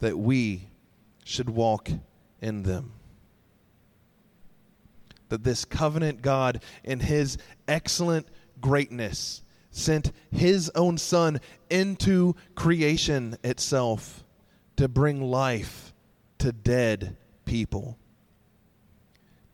that 0.00 0.18
we 0.18 0.68
should 1.24 1.48
walk 1.48 1.88
in 2.40 2.64
them. 2.64 2.92
That 5.28 5.44
this 5.44 5.64
covenant 5.64 6.22
God, 6.22 6.60
in 6.82 7.00
his 7.00 7.38
excellent 7.68 8.26
greatness, 8.60 9.42
sent 9.70 10.10
his 10.32 10.70
own 10.74 10.98
Son 10.98 11.40
into 11.70 12.34
creation 12.54 13.36
itself 13.44 14.24
to 14.76 14.88
bring 14.88 15.22
life 15.22 15.92
to 16.38 16.50
dead 16.50 17.16
people, 17.44 17.96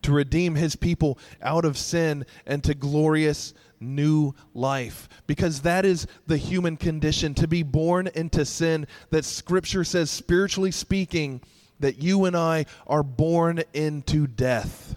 to 0.03 0.11
redeem 0.11 0.55
his 0.55 0.75
people 0.75 1.17
out 1.41 1.65
of 1.65 1.77
sin 1.77 2.25
and 2.45 2.63
to 2.63 2.73
glorious 2.73 3.53
new 3.79 4.33
life. 4.53 5.09
Because 5.27 5.61
that 5.61 5.85
is 5.85 6.07
the 6.27 6.37
human 6.37 6.77
condition 6.77 7.33
to 7.35 7.47
be 7.47 7.63
born 7.63 8.07
into 8.13 8.45
sin 8.45 8.87
that 9.09 9.25
scripture 9.25 9.83
says 9.83 10.11
spiritually 10.11 10.71
speaking 10.71 11.41
that 11.79 12.01
you 12.01 12.25
and 12.25 12.35
I 12.35 12.65
are 12.87 13.03
born 13.03 13.63
into 13.73 14.27
death. 14.27 14.95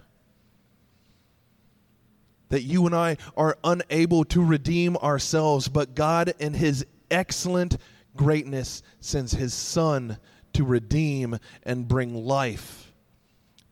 That 2.49 2.63
you 2.63 2.87
and 2.87 2.95
I 2.95 3.17
are 3.37 3.59
unable 3.65 4.25
to 4.27 4.45
redeem 4.45 4.97
ourselves 4.99 5.69
but 5.69 5.95
God 5.95 6.35
in 6.39 6.55
his 6.55 6.87
excellent 7.11 7.77
greatness 8.17 8.83
sends 9.01 9.33
his 9.33 9.53
son 9.53 10.19
to 10.53 10.65
redeem 10.65 11.39
and 11.65 11.89
bring 11.89 12.15
life 12.15 12.86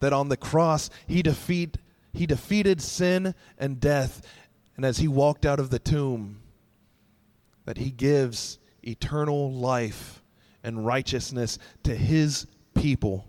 that 0.00 0.12
on 0.12 0.28
the 0.28 0.36
cross 0.36 0.90
he 1.06 1.22
defeat 1.22 1.78
he 2.12 2.26
defeated 2.26 2.80
sin 2.80 3.34
and 3.58 3.80
death 3.80 4.22
and 4.76 4.84
as 4.84 4.98
he 4.98 5.08
walked 5.08 5.46
out 5.46 5.60
of 5.60 5.70
the 5.70 5.78
tomb, 5.78 6.40
that 7.64 7.78
he 7.78 7.90
gives 7.90 8.58
eternal 8.82 9.52
life 9.52 10.22
and 10.62 10.84
righteousness 10.84 11.58
to 11.84 11.94
his 11.94 12.46
people. 12.74 13.26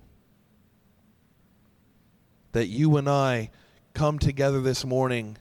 That 2.53 2.67
you 2.67 2.97
and 2.97 3.09
I 3.09 3.51
come 3.93 4.19
together 4.19 4.61
this 4.61 4.85
morning 4.85 5.37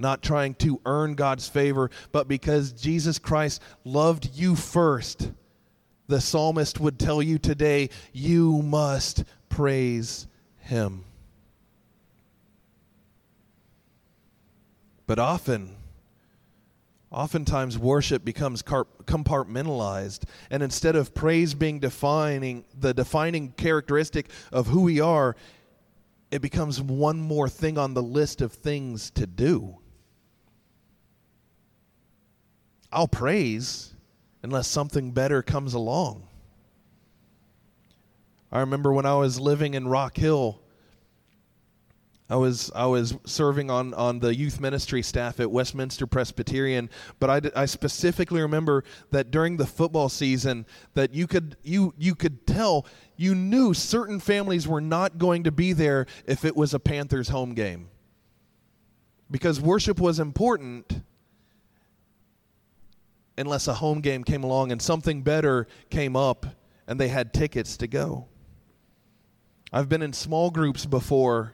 not 0.00 0.22
trying 0.22 0.54
to 0.54 0.80
earn 0.86 1.14
God's 1.14 1.48
favor, 1.48 1.90
but 2.12 2.28
because 2.28 2.72
Jesus 2.72 3.18
Christ 3.18 3.60
loved 3.84 4.30
you 4.34 4.54
first. 4.54 5.32
The 6.06 6.20
psalmist 6.20 6.78
would 6.78 6.98
tell 6.98 7.20
you 7.20 7.38
today, 7.38 7.90
you 8.12 8.62
must 8.62 9.24
praise 9.48 10.27
him. 10.68 11.04
But 15.06 15.18
often, 15.18 15.74
oftentimes 17.10 17.78
worship 17.78 18.24
becomes 18.24 18.62
compartmentalized 18.62 20.24
and 20.50 20.62
instead 20.62 20.94
of 20.94 21.14
praise 21.14 21.54
being 21.54 21.78
defining 21.78 22.64
the 22.78 22.92
defining 22.92 23.50
characteristic 23.52 24.28
of 24.52 24.66
who 24.66 24.82
we 24.82 25.00
are 25.00 25.34
it 26.30 26.42
becomes 26.42 26.82
one 26.82 27.18
more 27.18 27.48
thing 27.48 27.78
on 27.78 27.94
the 27.94 28.02
list 28.02 28.42
of 28.42 28.52
things 28.52 29.10
to 29.10 29.26
do 29.26 29.78
i'll 32.92 33.08
praise 33.08 33.94
unless 34.42 34.68
something 34.68 35.10
better 35.10 35.42
comes 35.42 35.72
along 35.72 36.27
i 38.50 38.60
remember 38.60 38.92
when 38.92 39.06
i 39.06 39.14
was 39.14 39.40
living 39.40 39.74
in 39.74 39.88
rock 39.88 40.16
hill 40.16 40.60
I 42.30 42.36
was 42.36 42.70
I 42.74 42.84
was 42.84 43.16
serving 43.24 43.70
on, 43.70 43.94
on 43.94 44.18
the 44.18 44.34
youth 44.34 44.60
ministry 44.60 45.02
staff 45.02 45.40
at 45.40 45.50
Westminster 45.50 46.06
Presbyterian, 46.06 46.90
but 47.18 47.30
I, 47.56 47.62
I 47.62 47.64
specifically 47.64 48.42
remember 48.42 48.84
that 49.12 49.30
during 49.30 49.56
the 49.56 49.66
football 49.66 50.10
season 50.10 50.66
that 50.92 51.14
you 51.14 51.26
could 51.26 51.56
you 51.62 51.94
you 51.96 52.14
could 52.14 52.46
tell 52.46 52.86
you 53.16 53.34
knew 53.34 53.72
certain 53.72 54.20
families 54.20 54.68
were 54.68 54.82
not 54.82 55.16
going 55.16 55.44
to 55.44 55.52
be 55.52 55.72
there 55.72 56.04
if 56.26 56.44
it 56.44 56.54
was 56.54 56.74
a 56.74 56.80
Panthers 56.80 57.30
home 57.30 57.54
game. 57.54 57.88
Because 59.30 59.58
worship 59.60 59.98
was 59.98 60.20
important 60.20 61.02
unless 63.38 63.68
a 63.68 63.74
home 63.74 64.00
game 64.00 64.22
came 64.22 64.44
along 64.44 64.70
and 64.70 64.82
something 64.82 65.22
better 65.22 65.66
came 65.88 66.14
up 66.14 66.44
and 66.86 67.00
they 67.00 67.08
had 67.08 67.32
tickets 67.32 67.78
to 67.78 67.86
go. 67.86 68.26
I've 69.72 69.88
been 69.88 70.02
in 70.02 70.12
small 70.12 70.50
groups 70.50 70.86
before 70.86 71.52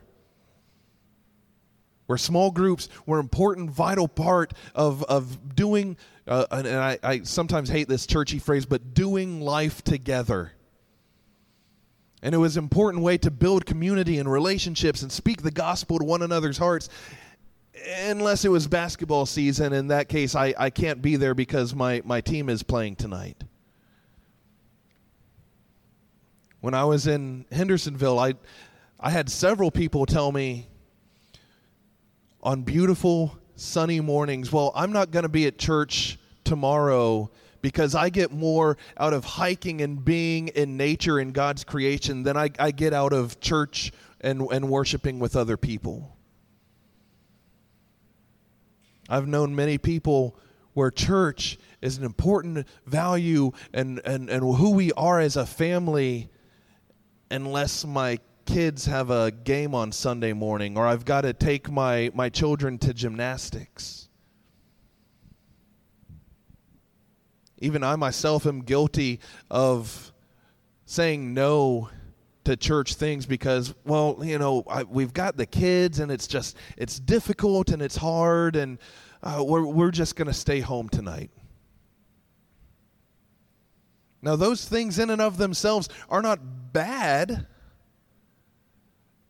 where 2.06 2.18
small 2.18 2.50
groups 2.50 2.88
were 3.06 3.18
an 3.18 3.24
important, 3.24 3.70
vital 3.70 4.08
part 4.08 4.52
of, 4.74 5.02
of 5.04 5.54
doing, 5.54 5.96
uh, 6.26 6.46
and, 6.50 6.66
and 6.66 6.76
I, 6.76 6.98
I 7.02 7.22
sometimes 7.22 7.68
hate 7.70 7.88
this 7.88 8.06
churchy 8.06 8.38
phrase, 8.38 8.66
but 8.66 8.94
doing 8.94 9.40
life 9.40 9.82
together. 9.82 10.52
And 12.22 12.34
it 12.34 12.38
was 12.38 12.56
an 12.56 12.64
important 12.64 13.02
way 13.02 13.18
to 13.18 13.30
build 13.30 13.66
community 13.66 14.18
and 14.18 14.30
relationships 14.30 15.02
and 15.02 15.12
speak 15.12 15.42
the 15.42 15.50
gospel 15.50 15.98
to 15.98 16.04
one 16.04 16.22
another's 16.22 16.58
hearts. 16.58 16.88
Unless 18.06 18.44
it 18.44 18.50
was 18.50 18.66
basketball 18.66 19.26
season, 19.26 19.72
in 19.72 19.88
that 19.88 20.08
case, 20.08 20.34
I, 20.34 20.54
I 20.58 20.70
can't 20.70 21.02
be 21.02 21.16
there 21.16 21.34
because 21.34 21.74
my, 21.74 22.00
my 22.04 22.20
team 22.20 22.48
is 22.48 22.62
playing 22.62 22.96
tonight. 22.96 23.44
When 26.64 26.72
I 26.72 26.84
was 26.84 27.06
in 27.06 27.44
Hendersonville, 27.52 28.18
I, 28.18 28.32
I 28.98 29.10
had 29.10 29.28
several 29.28 29.70
people 29.70 30.06
tell 30.06 30.32
me, 30.32 30.66
on 32.42 32.62
beautiful 32.62 33.36
sunny 33.54 34.00
mornings, 34.00 34.50
well, 34.50 34.72
I'm 34.74 34.90
not 34.90 35.10
going 35.10 35.24
to 35.24 35.28
be 35.28 35.46
at 35.46 35.58
church 35.58 36.18
tomorrow 36.42 37.30
because 37.60 37.94
I 37.94 38.08
get 38.08 38.32
more 38.32 38.78
out 38.96 39.12
of 39.12 39.26
hiking 39.26 39.82
and 39.82 40.02
being 40.02 40.48
in 40.48 40.78
nature 40.78 41.18
and 41.18 41.34
God's 41.34 41.64
creation 41.64 42.22
than 42.22 42.38
I, 42.38 42.48
I 42.58 42.70
get 42.70 42.94
out 42.94 43.12
of 43.12 43.40
church 43.40 43.92
and, 44.22 44.40
and 44.50 44.70
worshiping 44.70 45.18
with 45.18 45.36
other 45.36 45.58
people. 45.58 46.16
I've 49.10 49.28
known 49.28 49.54
many 49.54 49.76
people 49.76 50.34
where 50.72 50.90
church 50.90 51.58
is 51.82 51.98
an 51.98 52.04
important 52.04 52.66
value 52.86 53.52
and, 53.74 54.00
and, 54.06 54.30
and 54.30 54.56
who 54.56 54.70
we 54.70 54.92
are 54.92 55.20
as 55.20 55.36
a 55.36 55.44
family 55.44 56.30
unless 57.30 57.84
my 57.84 58.18
kids 58.46 58.86
have 58.86 59.10
a 59.10 59.30
game 59.30 59.74
on 59.74 59.92
Sunday 59.92 60.32
morning 60.32 60.76
or 60.76 60.86
I've 60.86 61.04
got 61.04 61.22
to 61.22 61.32
take 61.32 61.70
my, 61.70 62.10
my 62.14 62.28
children 62.28 62.78
to 62.78 62.92
gymnastics. 62.92 64.08
Even 67.58 67.82
I 67.82 67.96
myself 67.96 68.46
am 68.46 68.60
guilty 68.62 69.20
of 69.50 70.12
saying 70.84 71.32
no 71.32 71.88
to 72.44 72.56
church 72.56 72.94
things 72.96 73.24
because 73.24 73.74
well 73.86 74.18
you 74.22 74.38
know 74.38 74.62
I, 74.68 74.82
we've 74.82 75.14
got 75.14 75.38
the 75.38 75.46
kids 75.46 75.98
and 75.98 76.12
it's 76.12 76.26
just 76.26 76.58
it's 76.76 77.00
difficult 77.00 77.70
and 77.70 77.80
it's 77.80 77.96
hard 77.96 78.54
and 78.56 78.78
uh, 79.22 79.42
we're, 79.42 79.64
we're 79.64 79.90
just 79.90 80.14
going 80.14 80.26
to 80.26 80.34
stay 80.34 80.60
home 80.60 80.90
tonight 80.90 81.30
now 84.24 84.36
those 84.36 84.64
things 84.66 84.98
in 84.98 85.10
and 85.10 85.20
of 85.20 85.36
themselves 85.36 85.88
are 86.08 86.22
not 86.22 86.72
bad 86.72 87.46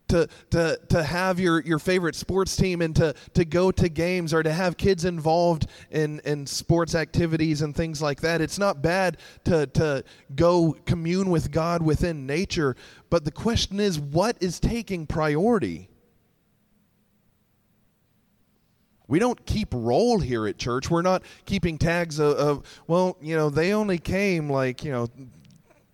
to, 0.07 0.29
to, 0.51 0.79
to 0.89 1.03
have 1.03 1.39
your, 1.39 1.61
your 1.61 1.79
favorite 1.79 2.15
sports 2.15 2.55
team 2.55 2.81
and 2.81 2.95
to, 2.95 3.13
to 3.33 3.45
go 3.45 3.71
to 3.71 3.89
games 3.89 4.33
or 4.33 4.43
to 4.43 4.51
have 4.51 4.77
kids 4.77 5.05
involved 5.05 5.67
in, 5.91 6.21
in 6.25 6.45
sports 6.45 6.95
activities 6.95 7.61
and 7.61 7.75
things 7.75 8.01
like 8.01 8.21
that. 8.21 8.41
It's 8.41 8.59
not 8.59 8.81
bad 8.81 9.17
to, 9.45 9.67
to 9.67 10.03
go 10.35 10.77
commune 10.85 11.29
with 11.29 11.51
God 11.51 11.81
within 11.81 12.25
nature, 12.25 12.75
but 13.09 13.25
the 13.25 13.31
question 13.31 13.79
is 13.79 13.99
what 13.99 14.37
is 14.41 14.59
taking 14.59 15.07
priority? 15.07 15.89
We 19.07 19.19
don't 19.19 19.45
keep 19.45 19.69
roll 19.73 20.19
here 20.19 20.47
at 20.47 20.57
church. 20.57 20.89
We're 20.89 21.01
not 21.01 21.23
keeping 21.45 21.77
tags 21.77 22.19
of, 22.19 22.37
of, 22.37 22.83
well, 22.87 23.17
you 23.21 23.35
know, 23.35 23.49
they 23.49 23.73
only 23.73 23.97
came 23.97 24.49
like, 24.49 24.83
you 24.83 24.91
know, 24.91 25.09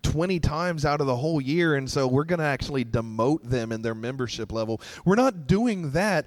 20 0.02 0.40
times 0.40 0.84
out 0.84 1.00
of 1.00 1.06
the 1.06 1.16
whole 1.16 1.40
year, 1.40 1.74
and 1.76 1.88
so 1.90 2.06
we're 2.06 2.24
going 2.24 2.40
to 2.40 2.44
actually 2.44 2.84
demote 2.84 3.42
them 3.42 3.72
in 3.72 3.82
their 3.82 3.94
membership 3.94 4.52
level. 4.52 4.80
We're 5.04 5.16
not 5.16 5.46
doing 5.46 5.92
that, 5.92 6.26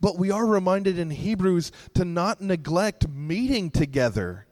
but 0.00 0.18
we 0.18 0.30
are 0.30 0.46
reminded 0.46 0.98
in 0.98 1.10
Hebrews 1.10 1.72
to 1.94 2.04
not 2.04 2.40
neglect 2.40 3.08
meeting 3.08 3.70
together 3.70 4.46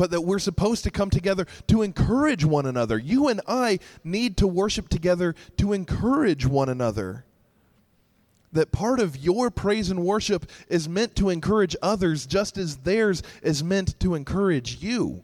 but 0.00 0.12
that 0.12 0.22
we're 0.22 0.38
supposed 0.38 0.82
to 0.82 0.90
come 0.90 1.10
together 1.10 1.46
to 1.66 1.82
encourage 1.82 2.42
one 2.42 2.64
another. 2.64 2.98
You 2.98 3.28
and 3.28 3.42
I 3.46 3.80
need 4.02 4.38
to 4.38 4.46
worship 4.46 4.88
together 4.88 5.34
to 5.58 5.74
encourage 5.74 6.46
one 6.46 6.70
another. 6.70 7.26
That 8.52 8.72
part 8.72 8.98
of 8.98 9.16
your 9.16 9.50
praise 9.50 9.90
and 9.90 10.04
worship 10.04 10.50
is 10.68 10.88
meant 10.88 11.14
to 11.16 11.30
encourage 11.30 11.76
others 11.80 12.26
just 12.26 12.58
as 12.58 12.78
theirs 12.78 13.22
is 13.42 13.62
meant 13.62 13.98
to 14.00 14.14
encourage 14.14 14.82
you. 14.82 15.22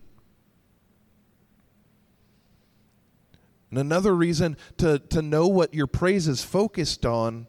And 3.70 3.78
another 3.78 4.14
reason 4.14 4.56
to, 4.78 5.00
to 5.10 5.22
know 5.22 5.48
what 5.48 5.74
your 5.74 5.88
praise 5.88 6.28
is 6.28 6.42
focused 6.44 7.04
on 7.04 7.48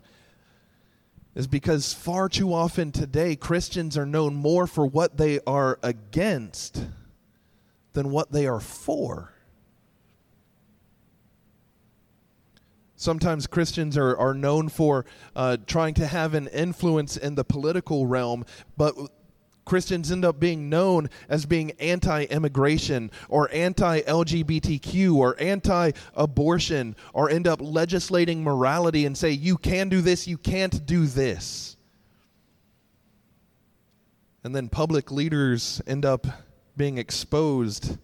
is 1.36 1.46
because 1.46 1.94
far 1.94 2.28
too 2.28 2.52
often 2.52 2.92
today, 2.92 3.36
Christians 3.36 3.96
are 3.96 4.08
known 4.08 4.36
more 4.36 4.66
for 4.66 4.88
what 4.88 5.18
they 5.18 5.40
are 5.46 5.78
against 5.84 6.84
than 7.94 8.10
what 8.10 8.32
they 8.32 8.48
are 8.48 8.60
for. 8.60 9.37
Sometimes 13.00 13.46
Christians 13.46 13.96
are, 13.96 14.18
are 14.18 14.34
known 14.34 14.70
for 14.70 15.06
uh, 15.36 15.58
trying 15.68 15.94
to 15.94 16.08
have 16.08 16.34
an 16.34 16.48
influence 16.48 17.16
in 17.16 17.36
the 17.36 17.44
political 17.44 18.08
realm, 18.08 18.44
but 18.76 18.96
Christians 19.66 20.12
end 20.12 20.26
up 20.26 20.40
being 20.40 20.68
known 20.68 21.10
as 21.30 21.46
being 21.46 21.72
anti 21.80 22.24
immigration 22.24 23.12
or 23.30 23.50
anti 23.54 24.02
LGBTQ 24.02 25.14
or 25.14 25.36
anti 25.40 25.92
abortion 26.16 26.96
or 27.14 27.30
end 27.30 27.48
up 27.48 27.62
legislating 27.62 28.44
morality 28.44 29.06
and 29.06 29.16
say, 29.16 29.30
you 29.30 29.58
can 29.58 29.90
do 29.90 30.02
this, 30.02 30.28
you 30.28 30.38
can't 30.38 30.86
do 30.88 31.06
this. 31.06 31.78
And 34.44 34.56
then 34.56 34.70
public 34.70 35.12
leaders 35.12 35.82
end 35.86 36.04
up 36.04 36.26
being 36.76 36.98
exposed, 36.98 37.98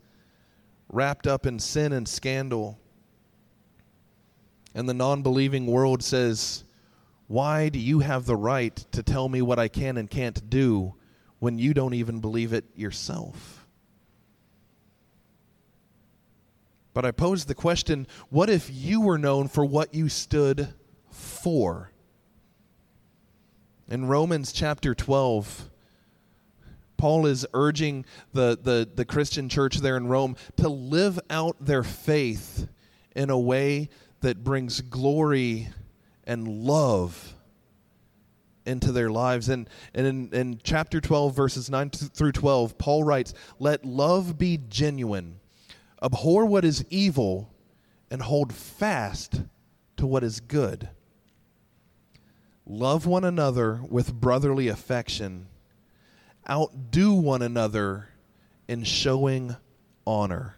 wrapped 0.90 1.26
up 1.26 1.48
in 1.48 1.58
sin 1.58 1.94
and 1.94 2.08
scandal. 2.08 2.78
And 4.76 4.90
the 4.90 4.94
non 4.94 5.22
believing 5.22 5.68
world 5.68 6.04
says, 6.04 6.64
Why 7.28 7.70
do 7.70 7.80
you 7.80 8.00
have 8.00 8.26
the 8.26 8.36
right 8.36 8.76
to 8.92 9.04
tell 9.04 9.30
me 9.30 9.42
what 9.42 9.60
I 9.60 9.68
can 9.68 9.98
and 9.98 10.10
can't 10.10 10.50
do? 10.50 10.96
when 11.44 11.60
you 11.60 11.74
don't 11.74 11.94
even 11.94 12.22
believe 12.22 12.54
it 12.54 12.64
yourself. 12.74 13.68
But 16.94 17.04
I 17.04 17.12
pose 17.12 17.44
the 17.44 17.54
question 17.54 18.08
what 18.30 18.50
if 18.50 18.70
you 18.72 19.02
were 19.02 19.18
known 19.18 19.50
for 19.50 19.66
what 19.66 19.94
you 19.94 20.08
stood 20.08 20.70
for? 21.10 21.92
In 23.90 24.06
Romans 24.06 24.54
chapter 24.54 24.96
12, 24.96 25.70
Paul 26.96 27.26
is 27.26 27.46
urging 27.54 28.06
the, 28.32 28.58
the, 28.64 28.90
the 28.96 29.04
Christian 29.04 29.50
church 29.50 29.80
there 29.80 29.98
in 29.98 30.08
Rome 30.08 30.38
to 30.56 30.70
live 30.70 31.20
out 31.30 31.58
their 31.60 31.84
faith 31.84 32.70
in 33.18 33.30
a 33.30 33.38
way 33.38 33.90
that 34.24 34.44
brings 34.44 34.82
glory 34.82 35.70
and 36.26 36.48
love 36.48 37.36
into 38.66 38.92
their 38.92 39.12
lives. 39.12 39.50
And, 39.50 39.70
and 39.94 40.08
in, 40.08 40.30
in 40.34 40.60
chapter 40.64 41.00
12, 41.00 41.36
verses 41.36 41.70
9 41.70 41.90
through 41.90 42.32
12, 42.32 42.78
Paul 42.78 43.04
writes, 43.04 43.34
Let 43.60 43.86
love 43.86 44.38
be 44.38 44.60
genuine, 44.70 45.40
abhor 46.02 46.46
what 46.46 46.66
is 46.66 46.86
evil, 46.90 47.54
and 48.10 48.22
hold 48.22 48.54
fast 48.54 49.42
to 49.98 50.06
what 50.06 50.24
is 50.24 50.40
good. 50.40 50.90
Love 52.66 53.06
one 53.06 53.26
another 53.26 53.82
with 53.90 54.14
brotherly 54.14 54.70
affection, 54.70 55.48
outdo 56.50 57.14
one 57.14 57.42
another 57.42 58.10
in 58.68 58.84
showing 58.84 59.56
honor. 60.08 60.56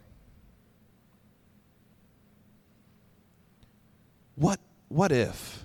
What, 4.36 4.60
what 4.88 5.10
if? 5.10 5.64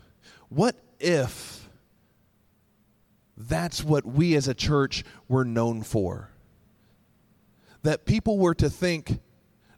What 0.50 0.76
if 1.00 1.62
that's 3.50 3.84
what 3.84 4.06
we 4.06 4.36
as 4.36 4.48
a 4.48 4.54
church 4.54 5.04
were 5.28 5.46
known 5.46 5.84
for. 5.84 6.30
That 7.84 8.06
people 8.06 8.38
were 8.38 8.54
to 8.56 8.70
think, 8.70 9.20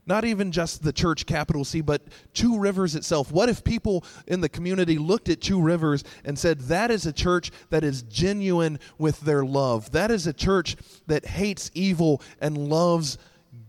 not 0.06 0.25
even 0.25 0.51
just 0.51 0.84
the 0.84 0.91
church, 0.91 1.25
capital 1.25 1.63
C, 1.63 1.82
but 1.82 2.03
Two 2.34 2.60
Rivers 2.60 2.95
itself. 2.95 3.32
What 3.32 3.49
if 3.49 3.63
people 3.63 4.03
in 4.27 4.41
the 4.41 4.49
community 4.49 4.97
looked 4.97 5.29
at 5.29 5.39
Two 5.39 5.62
Rivers 5.62 6.03
and 6.25 6.38
said, 6.38 6.62
that 6.62 6.91
is 6.91 7.06
a 7.06 7.13
church 7.13 7.51
that 7.69 7.84
is 7.84 8.01
genuine 8.03 8.79
with 8.97 9.21
their 9.21 9.45
love? 9.45 9.91
That 9.91 10.12
is 10.12 10.27
a 10.27 10.34
church 10.34 10.75
that 11.08 11.25
hates 11.25 11.71
evil 11.73 12.21
and 12.41 12.58
loves 12.58 13.17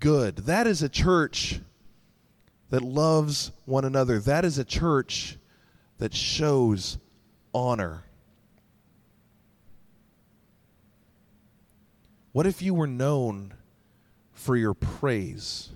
good. 0.01 0.39
That 0.39 0.67
is 0.67 0.83
a 0.83 0.89
church 0.89 1.61
that 2.71 2.83
loves 2.83 3.53
one 3.65 3.85
another. 3.85 4.19
That 4.19 4.45
is 4.45 4.59
a 4.59 4.65
church 4.65 5.37
that 5.99 6.15
shows 6.15 6.99
honor. 7.53 8.05
What 12.33 12.47
if 12.47 12.63
you 12.63 12.75
were 12.75 12.89
known 12.89 13.55
for 14.33 14.57
your 14.57 14.75
praise? 14.75 15.71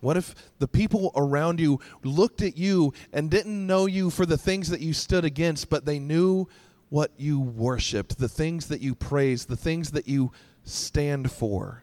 What 0.00 0.16
if 0.16 0.34
the 0.58 0.68
people 0.68 1.12
around 1.14 1.60
you 1.60 1.80
looked 2.02 2.40
at 2.40 2.56
you 2.56 2.94
and 3.12 3.30
didn't 3.30 3.66
know 3.66 3.86
you 3.86 4.10
for 4.10 4.24
the 4.24 4.38
things 4.38 4.70
that 4.70 4.80
you 4.80 4.92
stood 4.92 5.24
against, 5.24 5.68
but 5.68 5.84
they 5.84 5.98
knew 5.98 6.48
what 6.88 7.10
you 7.16 7.40
worshiped, 7.40 8.18
the 8.18 8.28
things 8.28 8.68
that 8.68 8.80
you 8.80 8.94
praised, 8.94 9.48
the 9.48 9.56
things 9.56 9.90
that 9.90 10.06
you 10.06 10.32
stand 10.64 11.30
for? 11.30 11.82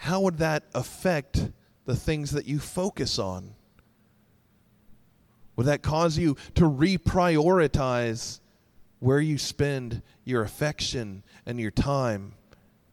How 0.00 0.22
would 0.22 0.38
that 0.38 0.64
affect 0.74 1.50
the 1.84 1.94
things 1.94 2.30
that 2.30 2.46
you 2.46 2.58
focus 2.58 3.18
on? 3.18 3.54
Would 5.56 5.66
that 5.66 5.82
cause 5.82 6.16
you 6.16 6.38
to 6.54 6.62
reprioritize 6.62 8.40
where 8.98 9.20
you 9.20 9.36
spend 9.36 10.00
your 10.24 10.40
affection 10.40 11.22
and 11.44 11.60
your 11.60 11.70
time 11.70 12.32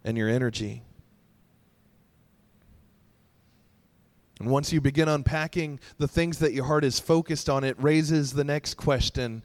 and 0.04 0.18
your 0.18 0.28
energy? 0.28 0.84
And 4.42 4.50
once 4.50 4.74
you 4.74 4.82
begin 4.82 5.08
unpacking 5.08 5.80
the 5.98 6.10
things 6.10 6.40
that 6.40 6.52
your 6.52 6.66
heart 6.66 6.84
is 6.84 7.00
focused 7.00 7.48
on, 7.48 7.64
it 7.64 7.82
raises 7.82 8.34
the 8.34 8.44
next 8.44 8.74
question 8.74 9.44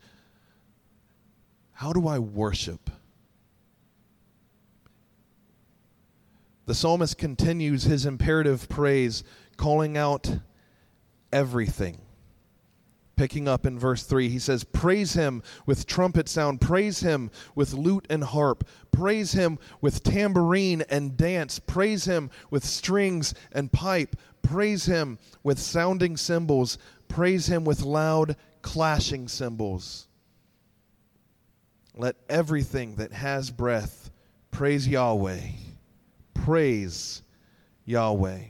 How 1.75 1.93
do 1.93 2.09
I 2.09 2.19
worship? 2.19 2.91
The 6.67 6.75
psalmist 6.75 7.19
continues 7.19 7.85
his 7.85 8.07
imperative 8.07 8.69
praise, 8.69 9.25
calling 9.57 9.97
out 9.97 10.39
everything. 11.33 12.01
Picking 13.17 13.47
up 13.47 13.67
in 13.67 13.79
verse 13.79 14.05
3, 14.05 14.29
he 14.29 14.39
says, 14.39 14.65
Praise 14.65 15.13
him 15.15 15.43
with 15.67 15.87
trumpet 15.87 16.29
sound, 16.29 16.61
praise 16.61 17.01
him 17.01 17.31
with 17.55 17.75
lute 17.75 18.07
and 18.09 18.25
harp, 18.25 18.67
praise 18.91 19.33
him 19.33 19.59
with 19.81 20.03
tambourine 20.03 20.83
and 20.89 21.17
dance, 21.17 21.59
praise 21.59 22.05
him 22.05 22.31
with 22.51 22.65
strings 22.65 23.35
and 23.53 23.71
pipe, 23.71 24.17
praise 24.43 24.87
him 24.87 25.19
with 25.43 25.59
sounding 25.59 26.17
cymbals, 26.17 26.79
praise 27.09 27.49
him 27.49 27.65
with 27.65 27.83
loud 27.83 28.37
clashing 28.63 29.29
cymbals. 29.29 30.09
Let 31.95 32.17
everything 32.29 32.95
that 32.97 33.13
has 33.13 33.51
breath 33.51 34.11
praise 34.51 34.89
Yahweh. 34.89 35.41
Praise 36.35 37.23
Yahweh. 37.85 38.41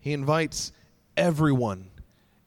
He 0.00 0.12
invites 0.12 0.72
everyone 1.16 1.90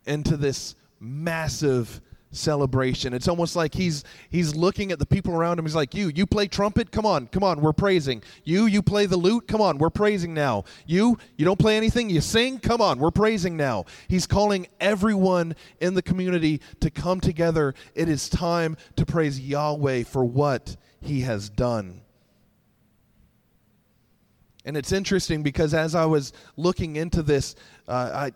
into 0.05 0.37
this 0.37 0.75
massive 0.99 2.01
celebration. 2.31 3.13
It's 3.13 3.27
almost 3.27 3.55
like 3.55 3.73
he's 3.73 4.03
he's 4.29 4.55
looking 4.55 4.91
at 4.91 4.99
the 4.99 5.05
people 5.05 5.35
around 5.35 5.59
him. 5.59 5.65
He's 5.65 5.75
like, 5.75 5.93
"You, 5.93 6.11
you 6.15 6.25
play 6.25 6.47
trumpet? 6.47 6.91
Come 6.91 7.05
on, 7.05 7.27
come 7.27 7.43
on, 7.43 7.61
we're 7.61 7.73
praising. 7.73 8.23
You, 8.43 8.65
you 8.65 8.81
play 8.81 9.05
the 9.05 9.17
lute? 9.17 9.47
Come 9.47 9.61
on, 9.61 9.77
we're 9.77 9.89
praising 9.89 10.33
now. 10.33 10.63
You, 10.85 11.17
you 11.35 11.45
don't 11.45 11.59
play 11.59 11.77
anything? 11.77 12.09
You 12.09 12.21
sing? 12.21 12.59
Come 12.59 12.81
on, 12.81 12.99
we're 12.99 13.11
praising 13.11 13.57
now." 13.57 13.85
He's 14.07 14.25
calling 14.25 14.67
everyone 14.79 15.55
in 15.79 15.93
the 15.93 16.01
community 16.01 16.61
to 16.79 16.89
come 16.89 17.19
together. 17.19 17.73
It 17.95 18.07
is 18.07 18.29
time 18.29 18.77
to 18.95 19.05
praise 19.05 19.39
Yahweh 19.39 20.03
for 20.03 20.23
what 20.23 20.77
he 21.01 21.21
has 21.21 21.49
done. 21.49 22.01
And 24.65 24.77
it's 24.77 24.91
interesting 24.91 25.43
because 25.43 25.73
as 25.73 25.95
I 25.95 26.05
was 26.05 26.33
looking 26.55 26.95
into 26.95 27.23
this, 27.23 27.55
uh, 27.87 28.11
I 28.13 28.31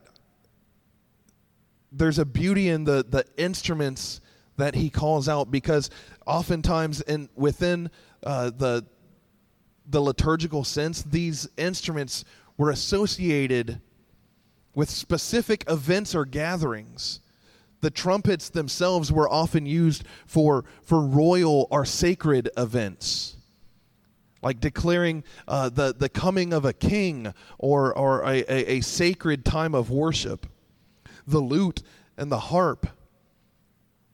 there's 1.92 2.20
a 2.20 2.26
beauty 2.26 2.70
in 2.70 2.84
the 2.84 3.06
the 3.08 3.26
instruments 3.38 4.22
that 4.58 4.76
he 4.76 4.90
calls 4.90 5.30
out 5.30 5.52
because 5.52 5.90
oftentimes 6.26 7.02
in 7.02 7.30
within 7.36 7.92
uh, 8.24 8.50
the 8.50 8.86
the 9.88 10.02
liturgical 10.02 10.64
sense, 10.64 11.04
these 11.04 11.48
instruments 11.58 12.26
were 12.58 12.72
associated 12.72 13.82
with 14.74 14.90
specific 14.90 15.64
events 15.70 16.16
or 16.16 16.26
gatherings. 16.26 17.22
The 17.82 17.92
trumpets 17.92 18.50
themselves 18.50 19.12
were 19.12 19.30
often 19.30 19.68
used 19.68 20.06
for 20.26 20.66
for 20.82 21.02
royal 21.02 21.68
or 21.70 21.86
sacred 21.86 22.50
events 22.58 23.36
like 24.46 24.60
declaring 24.60 25.24
uh, 25.48 25.70
the, 25.70 25.94
the 25.98 26.08
coming 26.08 26.54
of 26.54 26.66
a 26.66 26.72
king 26.72 27.34
or, 27.58 27.98
or 27.98 28.22
a, 28.22 28.44
a, 28.48 28.74
a 28.74 28.82
sacred 28.82 29.44
time 29.44 29.74
of 29.74 29.90
worship. 29.90 30.46
The 31.26 31.40
lute 31.40 31.82
and 32.16 32.32
the 32.32 32.40
harp 32.40 32.86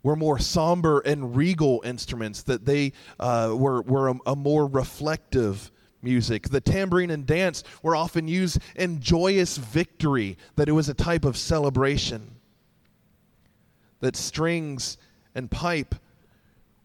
were 0.03 0.15
more 0.15 0.39
somber 0.39 1.01
and 1.01 1.35
regal 1.35 1.81
instruments, 1.83 2.43
that 2.43 2.65
they 2.65 2.93
uh, 3.19 3.53
were, 3.53 3.81
were 3.81 4.07
a, 4.07 4.15
a 4.27 4.35
more 4.35 4.65
reflective 4.67 5.69
music. 6.01 6.47
The 6.47 6.61
tambourine 6.61 7.11
and 7.11 7.25
dance 7.25 7.65
were 7.83 7.95
often 7.95 8.29
used 8.29 8.59
in 8.77 9.01
joyous 9.01 9.57
victory, 9.57 10.37
that 10.55 10.69
it 10.69 10.71
was 10.71 10.87
a 10.87 10.93
type 10.93 11.25
of 11.25 11.35
celebration. 11.35 12.35
That 13.99 14.15
strings 14.15 14.97
and 15.35 15.51
pipe 15.51 15.93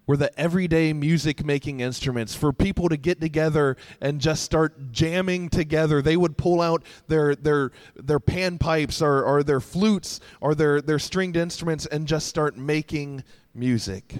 were 0.06 0.16
the 0.16 0.38
everyday 0.38 0.92
music 0.92 1.44
making 1.44 1.80
instruments 1.80 2.34
for 2.34 2.52
people 2.52 2.88
to 2.88 2.96
get 2.96 3.20
together 3.20 3.76
and 4.00 4.20
just 4.20 4.42
start 4.42 4.92
jamming 4.92 5.48
together. 5.48 6.00
They 6.00 6.16
would 6.16 6.36
pull 6.36 6.60
out 6.60 6.84
their 7.08 7.34
their 7.34 7.72
their 7.96 8.20
panpipes 8.20 9.02
or, 9.02 9.24
or 9.24 9.42
their 9.42 9.60
flutes 9.60 10.20
or 10.40 10.54
their, 10.54 10.80
their 10.80 10.98
stringed 10.98 11.36
instruments 11.36 11.86
and 11.86 12.06
just 12.06 12.28
start 12.28 12.56
making 12.56 13.24
music. 13.54 14.14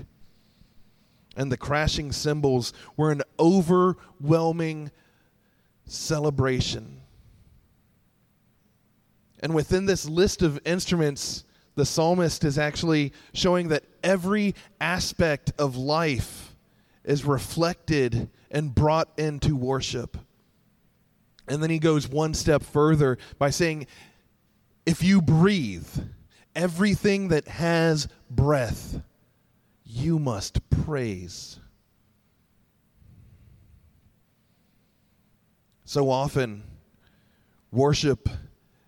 And 1.37 1.53
the 1.53 1.57
crashing 1.57 2.13
cymbals 2.13 2.73
were 2.97 3.13
an 3.13 3.23
overwhelming 3.39 4.91
celebration. 5.87 7.03
And 9.41 9.55
within 9.55 9.87
this 9.87 10.09
list 10.09 10.43
of 10.43 10.59
instruments, 10.65 11.45
the 11.77 11.87
psalmist 11.87 12.43
is 12.43 12.59
actually 12.59 13.13
showing 13.33 13.69
that 13.69 13.85
every 14.03 14.55
aspect 14.81 15.53
of 15.59 15.77
life 15.77 16.55
is 17.05 17.25
reflected 17.25 18.29
and 18.51 18.75
brought 18.75 19.09
into 19.19 19.55
worship. 19.55 20.17
And 21.47 21.63
then 21.63 21.71
he 21.71 21.79
goes 21.79 22.09
one 22.09 22.35
step 22.35 22.63
further 22.63 23.19
by 23.39 23.51
saying, 23.51 23.87
if 24.85 25.05
you 25.05 25.23
breathe, 25.23 25.89
everything 26.55 27.29
that 27.29 27.47
has 27.47 28.09
breath, 28.31 29.01
you 29.85 30.19
must 30.19 30.69
praise. 30.71 31.61
So 35.85 36.11
often, 36.11 36.65
worship 37.71 38.29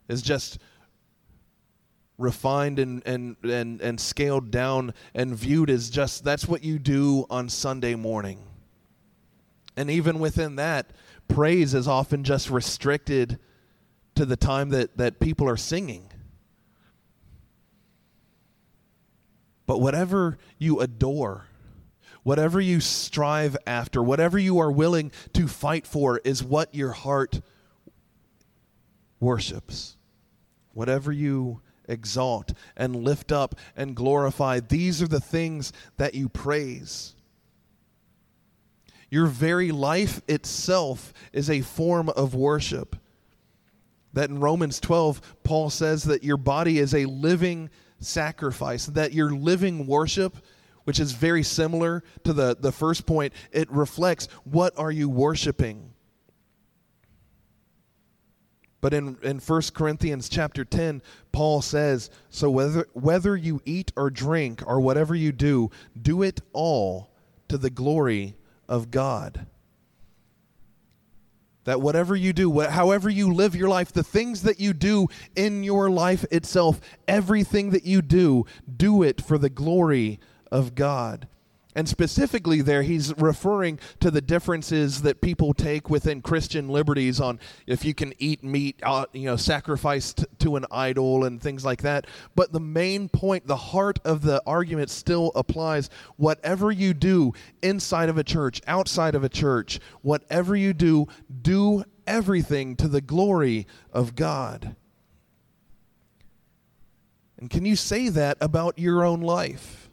is 0.08 0.22
just 0.22 0.58
refined 2.18 2.80
and, 2.80 3.02
and, 3.06 3.36
and, 3.44 3.80
and 3.80 4.00
scaled 4.00 4.50
down 4.50 4.92
and 5.14 5.34
viewed 5.34 5.70
as 5.70 5.88
just 5.88 6.24
that's 6.24 6.46
what 6.46 6.64
you 6.64 6.78
do 6.78 7.24
on 7.30 7.48
Sunday 7.48 7.94
morning. 7.94 8.42
And 9.76 9.88
even 9.88 10.18
within 10.18 10.56
that, 10.56 10.90
praise 11.28 11.72
is 11.72 11.86
often 11.86 12.24
just 12.24 12.50
restricted 12.50 13.38
to 14.16 14.26
the 14.26 14.36
time 14.36 14.70
that, 14.70 14.96
that 14.96 15.20
people 15.20 15.48
are 15.48 15.56
singing. 15.56 16.10
But 19.66 19.80
whatever 19.80 20.38
you 20.58 20.80
adore, 20.80 21.46
whatever 22.24 22.60
you 22.60 22.80
strive 22.80 23.56
after, 23.66 24.02
whatever 24.02 24.38
you 24.38 24.58
are 24.58 24.72
willing 24.72 25.12
to 25.34 25.46
fight 25.46 25.86
for, 25.86 26.20
is 26.24 26.42
what 26.42 26.74
your 26.74 26.90
heart 26.90 27.40
worships. 29.20 29.96
Whatever 30.72 31.12
you 31.12 31.60
exalt 31.88 32.52
and 32.76 32.96
lift 32.96 33.32
up 33.32 33.54
and 33.76 33.96
glorify. 33.96 34.60
These 34.60 35.02
are 35.02 35.08
the 35.08 35.20
things 35.20 35.72
that 35.96 36.14
you 36.14 36.28
praise. 36.28 37.14
Your 39.10 39.26
very 39.26 39.72
life 39.72 40.20
itself 40.28 41.12
is 41.32 41.48
a 41.48 41.62
form 41.62 42.10
of 42.10 42.34
worship. 42.34 42.96
That 44.12 44.30
in 44.30 44.40
Romans 44.40 44.80
12, 44.80 45.36
Paul 45.44 45.70
says 45.70 46.04
that 46.04 46.24
your 46.24 46.36
body 46.36 46.78
is 46.78 46.94
a 46.94 47.06
living 47.06 47.70
sacrifice, 48.00 48.86
that 48.86 49.12
your 49.12 49.30
living 49.30 49.86
worship, 49.86 50.36
which 50.84 51.00
is 51.00 51.12
very 51.12 51.42
similar 51.42 52.02
to 52.24 52.32
the, 52.32 52.56
the 52.58 52.72
first 52.72 53.06
point, 53.06 53.32
it 53.52 53.70
reflects 53.70 54.26
what 54.44 54.78
are 54.78 54.92
you 54.92 55.08
worshiping? 55.08 55.92
But 58.80 58.94
in, 58.94 59.16
in 59.22 59.38
1 59.38 59.62
Corinthians 59.74 60.28
chapter 60.28 60.64
10, 60.64 61.02
Paul 61.32 61.62
says, 61.62 62.10
So 62.30 62.48
whether, 62.48 62.86
whether 62.92 63.36
you 63.36 63.60
eat 63.64 63.92
or 63.96 64.08
drink 64.08 64.62
or 64.66 64.80
whatever 64.80 65.14
you 65.14 65.32
do, 65.32 65.70
do 66.00 66.22
it 66.22 66.40
all 66.52 67.10
to 67.48 67.58
the 67.58 67.70
glory 67.70 68.36
of 68.68 68.90
God. 68.90 69.46
That 71.64 71.80
whatever 71.80 72.14
you 72.14 72.32
do, 72.32 72.60
however 72.60 73.10
you 73.10 73.32
live 73.32 73.56
your 73.56 73.68
life, 73.68 73.92
the 73.92 74.04
things 74.04 74.42
that 74.42 74.60
you 74.60 74.72
do 74.72 75.08
in 75.34 75.64
your 75.64 75.90
life 75.90 76.24
itself, 76.30 76.80
everything 77.06 77.70
that 77.70 77.84
you 77.84 78.00
do, 78.00 78.46
do 78.74 79.02
it 79.02 79.20
for 79.20 79.38
the 79.38 79.50
glory 79.50 80.20
of 80.52 80.74
God. 80.74 81.26
And 81.78 81.88
specifically, 81.88 82.60
there, 82.60 82.82
he's 82.82 83.16
referring 83.18 83.78
to 84.00 84.10
the 84.10 84.20
differences 84.20 85.02
that 85.02 85.20
people 85.20 85.54
take 85.54 85.88
within 85.88 86.22
Christian 86.22 86.68
liberties 86.68 87.20
on 87.20 87.38
if 87.68 87.84
you 87.84 87.94
can 87.94 88.14
eat 88.18 88.42
meat, 88.42 88.80
uh, 88.82 89.06
you 89.12 89.26
know, 89.26 89.36
sacrificed 89.36 90.26
to 90.40 90.56
an 90.56 90.66
idol 90.72 91.22
and 91.22 91.40
things 91.40 91.64
like 91.64 91.82
that. 91.82 92.08
But 92.34 92.50
the 92.50 92.58
main 92.58 93.08
point, 93.08 93.46
the 93.46 93.54
heart 93.54 94.00
of 94.04 94.22
the 94.22 94.42
argument 94.44 94.90
still 94.90 95.30
applies. 95.36 95.88
Whatever 96.16 96.72
you 96.72 96.94
do 96.94 97.32
inside 97.62 98.08
of 98.08 98.18
a 98.18 98.24
church, 98.24 98.60
outside 98.66 99.14
of 99.14 99.22
a 99.22 99.28
church, 99.28 99.78
whatever 100.02 100.56
you 100.56 100.72
do, 100.72 101.06
do 101.42 101.84
everything 102.08 102.74
to 102.74 102.88
the 102.88 103.00
glory 103.00 103.68
of 103.92 104.16
God. 104.16 104.74
And 107.38 107.48
can 107.48 107.64
you 107.64 107.76
say 107.76 108.08
that 108.08 108.36
about 108.40 108.80
your 108.80 109.04
own 109.04 109.20
life? 109.20 109.87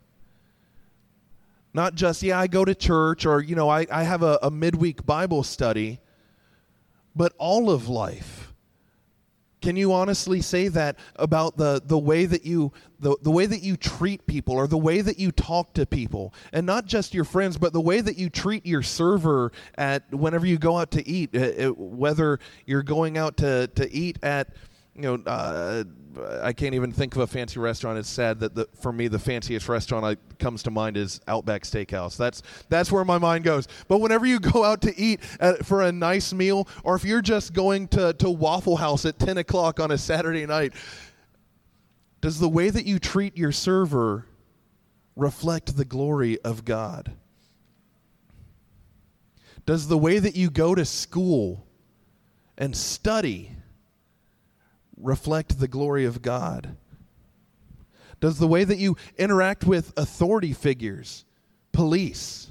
Not 1.75 1.95
just, 1.95 2.23
yeah, 2.23 2.39
I 2.39 2.47
go 2.47 2.63
to 2.63 2.73
church 2.73 3.25
or, 3.25 3.41
you 3.41 3.53
know, 3.53 3.67
I, 3.67 3.85
I 3.91 4.03
have 4.03 4.23
a, 4.23 4.39
a 4.41 4.49
midweek 4.49 5.05
Bible 5.05 5.43
study, 5.43 5.99
but 7.13 7.33
all 7.37 7.69
of 7.69 7.89
life. 7.89 8.53
Can 9.61 9.75
you 9.75 9.91
honestly 9.91 10.39
say 10.39 10.69
that 10.69 10.97
about 11.17 11.57
the, 11.57 11.81
the 11.83 11.97
way 11.97 12.27
that 12.27 12.45
you 12.45 12.71
the, 13.01 13.17
the 13.21 13.31
way 13.31 13.45
that 13.45 13.61
you 13.61 13.75
treat 13.75 14.25
people 14.25 14.55
or 14.55 14.67
the 14.67 14.77
way 14.77 15.01
that 15.01 15.19
you 15.19 15.33
talk 15.33 15.73
to 15.73 15.85
people 15.85 16.33
and 16.53 16.65
not 16.65 16.85
just 16.85 17.13
your 17.13 17.25
friends 17.25 17.57
but 17.57 17.73
the 17.73 17.81
way 17.81 17.99
that 17.99 18.17
you 18.17 18.29
treat 18.29 18.65
your 18.65 18.81
server 18.81 19.51
at 19.77 20.09
whenever 20.13 20.45
you 20.45 20.57
go 20.57 20.77
out 20.77 20.91
to 20.91 21.05
eat 21.05 21.35
uh, 21.35 21.39
uh, 21.39 21.73
whether 21.73 22.39
you're 22.65 22.83
going 22.83 23.17
out 23.17 23.35
to, 23.37 23.67
to 23.75 23.91
eat 23.91 24.17
at 24.23 24.49
you 24.95 25.01
know, 25.01 25.23
uh, 25.25 25.83
I 26.41 26.53
can't 26.53 26.73
even 26.73 26.93
think 26.93 27.15
of 27.15 27.21
a 27.21 27.27
fancy 27.27 27.59
restaurant. 27.59 27.97
It's 27.97 28.09
sad 28.09 28.39
that 28.39 28.55
the, 28.55 28.69
for 28.79 28.93
me, 28.93 29.09
the 29.09 29.19
fanciest 29.19 29.67
restaurant 29.67 30.05
I, 30.05 30.15
comes 30.37 30.63
to 30.63 30.71
mind 30.71 30.95
is 30.95 31.19
Outback 31.27 31.63
Steakhouse. 31.63 32.15
That's 32.15 32.41
that's 32.69 32.91
where 32.91 33.03
my 33.03 33.17
mind 33.17 33.43
goes. 33.43 33.67
But 33.89 33.99
whenever 33.99 34.25
you 34.25 34.39
go 34.53 34.63
out 34.63 34.81
to 34.83 34.97
eat 34.97 35.19
at, 35.41 35.65
for 35.65 35.81
a 35.81 35.91
nice 35.91 36.33
meal, 36.33 36.67
or 36.83 36.95
if 36.95 37.03
you're 37.03 37.21
just 37.21 37.53
going 37.53 37.89
to, 37.89 38.13
to 38.13 38.29
Waffle 38.29 38.77
House 38.77 39.05
at 39.05 39.19
10 39.19 39.37
o'clock 39.37 39.81
on 39.81 39.91
a 39.91 39.97
Saturday 39.97 40.45
night, 40.45 40.73
does 42.21 42.39
the 42.39 42.49
way 42.49 42.69
that 42.69 42.85
you 42.85 42.97
treat 42.97 43.37
your 43.37 43.51
server 43.51 44.25
reflect 45.17 45.75
the 45.75 45.85
glory 45.85 46.39
of 46.41 46.63
God? 46.63 47.11
Does 49.65 49.87
the 49.87 49.97
way 49.97 50.19
that 50.19 50.35
you 50.35 50.49
go 50.49 50.73
to 50.73 50.85
school 50.85 51.67
and 52.57 52.75
study 52.75 53.51
reflect 54.97 55.59
the 55.59 55.67
glory 55.67 56.05
of 56.05 56.21
God? 56.21 56.75
Does 58.19 58.39
the 58.39 58.47
way 58.47 58.63
that 58.63 58.77
you 58.77 58.97
interact 59.17 59.65
with 59.65 59.93
authority 59.97 60.53
figures, 60.53 61.25
police, 61.71 62.49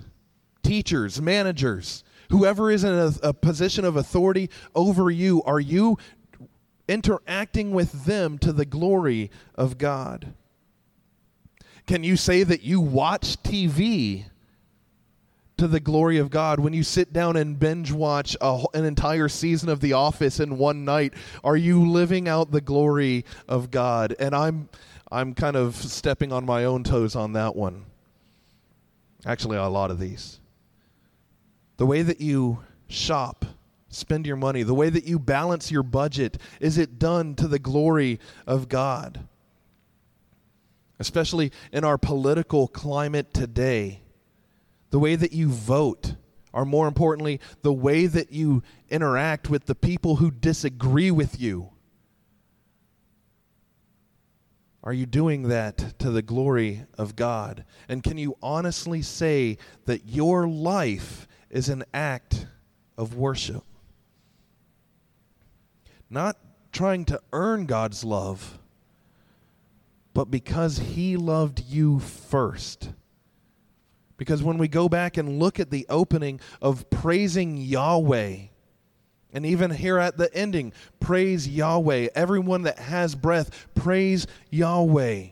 teachers, 0.62 1.20
managers, 1.20 2.04
whoever 2.30 2.70
is 2.70 2.84
in 2.84 2.92
a, 2.92 3.12
a, 3.22 3.32
position 3.32 3.84
of 3.84 3.96
authority 3.96 4.50
over 4.74 5.10
you, 5.10 5.42
are 5.44 5.60
you 5.60 5.98
interacting 6.88 7.72
with 7.72 8.04
them 8.04 8.38
to 8.38 8.52
the 8.52 8.64
glory 8.64 9.30
of 9.54 9.78
God? 9.78 10.34
Can 11.86 12.02
you 12.02 12.16
say 12.16 12.42
that 12.42 12.62
you 12.62 12.80
watch 12.80 13.42
TV 13.42 14.24
to 15.56 15.68
the 15.68 15.80
glory 15.80 16.18
of 16.18 16.30
God. 16.30 16.60
When 16.60 16.72
you 16.72 16.82
sit 16.82 17.12
down 17.12 17.36
and 17.36 17.58
binge 17.58 17.92
watch 17.92 18.36
a, 18.40 18.64
an 18.74 18.84
entire 18.84 19.28
season 19.28 19.68
of 19.68 19.80
The 19.80 19.92
Office 19.92 20.40
in 20.40 20.58
one 20.58 20.84
night, 20.84 21.14
are 21.42 21.56
you 21.56 21.88
living 21.88 22.28
out 22.28 22.50
the 22.50 22.60
glory 22.60 23.24
of 23.48 23.70
God? 23.70 24.14
And 24.18 24.34
I'm 24.34 24.68
I'm 25.10 25.34
kind 25.34 25.54
of 25.54 25.76
stepping 25.76 26.32
on 26.32 26.44
my 26.44 26.64
own 26.64 26.82
toes 26.82 27.14
on 27.14 27.34
that 27.34 27.54
one. 27.54 27.84
Actually, 29.24 29.56
a 29.56 29.66
lot 29.68 29.90
of 29.90 30.00
these. 30.00 30.40
The 31.76 31.86
way 31.86 32.02
that 32.02 32.20
you 32.20 32.60
shop, 32.88 33.44
spend 33.88 34.26
your 34.26 34.36
money, 34.36 34.62
the 34.62 34.74
way 34.74 34.90
that 34.90 35.04
you 35.04 35.18
balance 35.18 35.70
your 35.70 35.82
budget, 35.82 36.38
is 36.60 36.78
it 36.78 36.98
done 36.98 37.34
to 37.36 37.46
the 37.46 37.58
glory 37.58 38.18
of 38.46 38.68
God? 38.68 39.20
Especially 40.98 41.52
in 41.72 41.84
our 41.84 41.98
political 41.98 42.66
climate 42.68 43.32
today 43.32 44.00
the 44.94 45.00
way 45.00 45.16
that 45.16 45.32
you 45.32 45.48
vote, 45.48 46.14
or 46.52 46.64
more 46.64 46.86
importantly, 46.86 47.40
the 47.62 47.72
way 47.72 48.06
that 48.06 48.30
you 48.30 48.62
interact 48.88 49.50
with 49.50 49.66
the 49.66 49.74
people 49.74 50.14
who 50.14 50.30
disagree 50.30 51.10
with 51.10 51.40
you. 51.40 51.68
Are 54.84 54.92
you 54.92 55.04
doing 55.04 55.48
that 55.48 55.98
to 55.98 56.12
the 56.12 56.22
glory 56.22 56.84
of 56.96 57.16
God? 57.16 57.64
And 57.88 58.04
can 58.04 58.18
you 58.18 58.36
honestly 58.40 59.02
say 59.02 59.58
that 59.86 60.06
your 60.06 60.46
life 60.46 61.26
is 61.50 61.68
an 61.68 61.82
act 61.92 62.46
of 62.96 63.16
worship? 63.16 63.64
Not 66.08 66.38
trying 66.70 67.04
to 67.06 67.20
earn 67.32 67.66
God's 67.66 68.04
love, 68.04 68.60
but 70.12 70.30
because 70.30 70.78
He 70.78 71.16
loved 71.16 71.64
you 71.64 71.98
first. 71.98 72.90
Because 74.16 74.42
when 74.42 74.58
we 74.58 74.68
go 74.68 74.88
back 74.88 75.16
and 75.16 75.38
look 75.38 75.58
at 75.58 75.70
the 75.70 75.86
opening 75.88 76.40
of 76.62 76.88
praising 76.90 77.56
Yahweh, 77.56 78.36
and 79.32 79.44
even 79.44 79.72
here 79.72 79.98
at 79.98 80.16
the 80.16 80.32
ending, 80.32 80.72
praise 81.00 81.48
Yahweh. 81.48 82.08
Everyone 82.14 82.62
that 82.62 82.78
has 82.78 83.16
breath, 83.16 83.66
praise 83.74 84.28
Yahweh. 84.50 85.26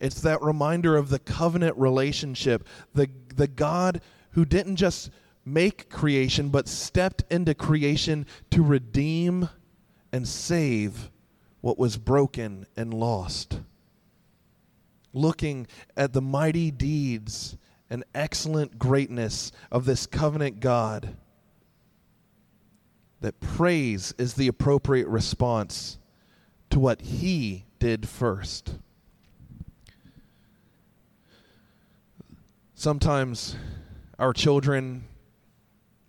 It's 0.00 0.22
that 0.22 0.40
reminder 0.40 0.96
of 0.96 1.10
the 1.10 1.18
covenant 1.18 1.76
relationship, 1.76 2.66
the, 2.94 3.10
the 3.36 3.46
God 3.46 4.00
who 4.30 4.46
didn't 4.46 4.76
just 4.76 5.10
make 5.44 5.90
creation, 5.90 6.48
but 6.48 6.66
stepped 6.66 7.24
into 7.30 7.54
creation 7.54 8.24
to 8.50 8.62
redeem 8.62 9.50
and 10.10 10.26
save 10.26 11.10
what 11.60 11.78
was 11.78 11.98
broken 11.98 12.66
and 12.74 12.94
lost. 12.94 13.60
Looking 15.12 15.66
at 15.94 16.14
the 16.14 16.22
mighty 16.22 16.70
deeds 16.70 17.58
and 17.90 18.04
excellent 18.14 18.78
greatness 18.78 19.50
of 19.70 19.84
this 19.84 20.06
covenant 20.06 20.60
God, 20.60 21.16
that 23.20 23.40
praise 23.40 24.14
is 24.16 24.34
the 24.34 24.48
appropriate 24.48 25.08
response 25.08 25.98
to 26.70 26.78
what 26.78 27.02
He 27.02 27.66
did 27.78 28.08
first. 28.08 28.76
Sometimes 32.74 33.56
our 34.18 34.32
children 34.32 35.04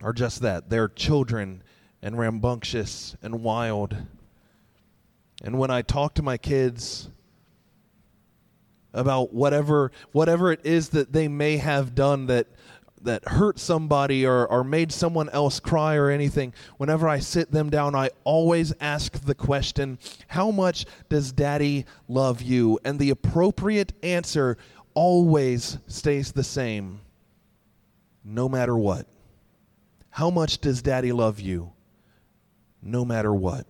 are 0.02 0.14
just 0.14 0.42
that. 0.42 0.70
They're 0.70 0.88
children 0.88 1.64
and 2.02 2.18
rambunctious 2.18 3.16
and 3.22 3.44
wild. 3.44 3.96
And 5.44 5.60
when 5.60 5.70
I 5.70 5.82
talk 5.82 6.14
to 6.16 6.24
my 6.24 6.38
kids, 6.38 7.10
about 8.94 9.34
whatever 9.34 9.92
whatever 10.12 10.52
it 10.52 10.60
is 10.64 10.90
that 10.90 11.14
they 11.14 11.28
may 11.28 11.58
have 11.58 11.96
done 11.96 12.28
that 12.28 12.48
that 13.04 13.28
hurt 13.28 13.60
somebody 13.60 14.26
or, 14.26 14.46
or 14.46 14.64
made 14.64 14.92
someone 14.92 15.30
else 15.30 15.60
cry 15.60 15.96
or 15.96 16.10
anything, 16.10 16.54
whenever 16.78 17.08
I 17.08 17.20
sit 17.20 17.52
them 17.52 17.70
down, 17.70 17.96
I 17.96 18.12
always 18.24 18.74
ask 18.80 19.14
the 19.26 19.36
question, 19.36 19.98
How 20.28 20.52
much 20.52 20.86
does 21.10 21.32
daddy 21.32 21.86
love 22.08 22.42
you? 22.42 22.80
And 22.86 23.00
the 23.00 23.10
appropriate 23.10 23.94
answer 24.04 24.58
always 24.94 25.78
stays 25.88 26.32
the 26.32 26.44
same, 26.44 27.00
no 28.24 28.48
matter 28.48 28.78
what. 28.78 29.08
How 30.12 30.30
much 30.30 30.60
does 30.60 30.82
daddy 30.82 31.12
love 31.12 31.40
you? 31.40 31.72
No 32.84 33.06
matter 33.06 33.34
what 33.34 33.66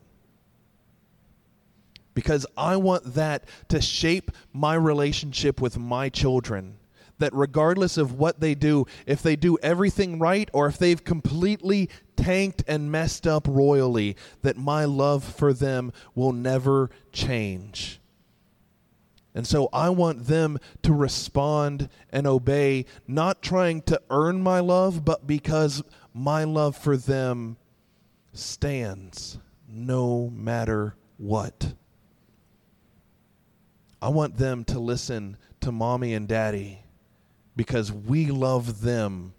because 2.13 2.45
I 2.57 2.75
want 2.75 3.15
that 3.15 3.45
to 3.69 3.81
shape 3.81 4.31
my 4.53 4.75
relationship 4.75 5.61
with 5.61 5.77
my 5.77 6.09
children. 6.09 6.77
That 7.19 7.33
regardless 7.33 7.97
of 7.97 8.13
what 8.13 8.39
they 8.39 8.55
do, 8.55 8.85
if 9.05 9.21
they 9.21 9.35
do 9.35 9.57
everything 9.61 10.17
right 10.17 10.49
or 10.53 10.65
if 10.65 10.79
they've 10.79 11.03
completely 11.03 11.89
tanked 12.15 12.63
and 12.67 12.91
messed 12.91 13.27
up 13.27 13.47
royally, 13.47 14.15
that 14.41 14.57
my 14.57 14.85
love 14.85 15.23
for 15.23 15.53
them 15.53 15.93
will 16.15 16.33
never 16.33 16.89
change. 17.11 17.99
And 19.33 19.47
so 19.47 19.69
I 19.71 19.89
want 19.89 20.25
them 20.25 20.57
to 20.81 20.93
respond 20.93 21.89
and 22.11 22.27
obey, 22.27 22.85
not 23.07 23.41
trying 23.41 23.81
to 23.83 24.01
earn 24.09 24.41
my 24.41 24.59
love, 24.59 25.05
but 25.05 25.25
because 25.25 25.83
my 26.13 26.43
love 26.43 26.75
for 26.75 26.97
them 26.97 27.57
stands 28.33 29.37
no 29.69 30.29
matter 30.29 30.95
what. 31.17 31.73
I 34.01 34.09
want 34.09 34.37
them 34.37 34.63
to 34.65 34.79
listen 34.79 35.37
to 35.61 35.71
mommy 35.71 36.13
and 36.13 36.27
daddy 36.27 36.83
because 37.55 37.91
we 37.91 38.27
love 38.27 38.81
them 38.81 39.33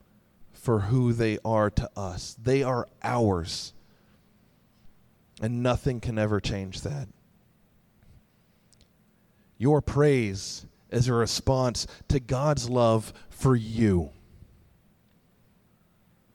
for 0.52 0.80
who 0.80 1.12
they 1.12 1.38
are 1.44 1.70
to 1.70 1.90
us. 1.96 2.36
They 2.40 2.62
are 2.62 2.88
ours. 3.02 3.72
And 5.40 5.62
nothing 5.62 6.00
can 6.00 6.18
ever 6.18 6.40
change 6.40 6.82
that. 6.82 7.08
Your 9.58 9.80
praise 9.80 10.66
is 10.90 11.08
a 11.08 11.14
response 11.14 11.86
to 12.08 12.20
God's 12.20 12.68
love 12.70 13.12
for 13.30 13.56
you. 13.56 14.10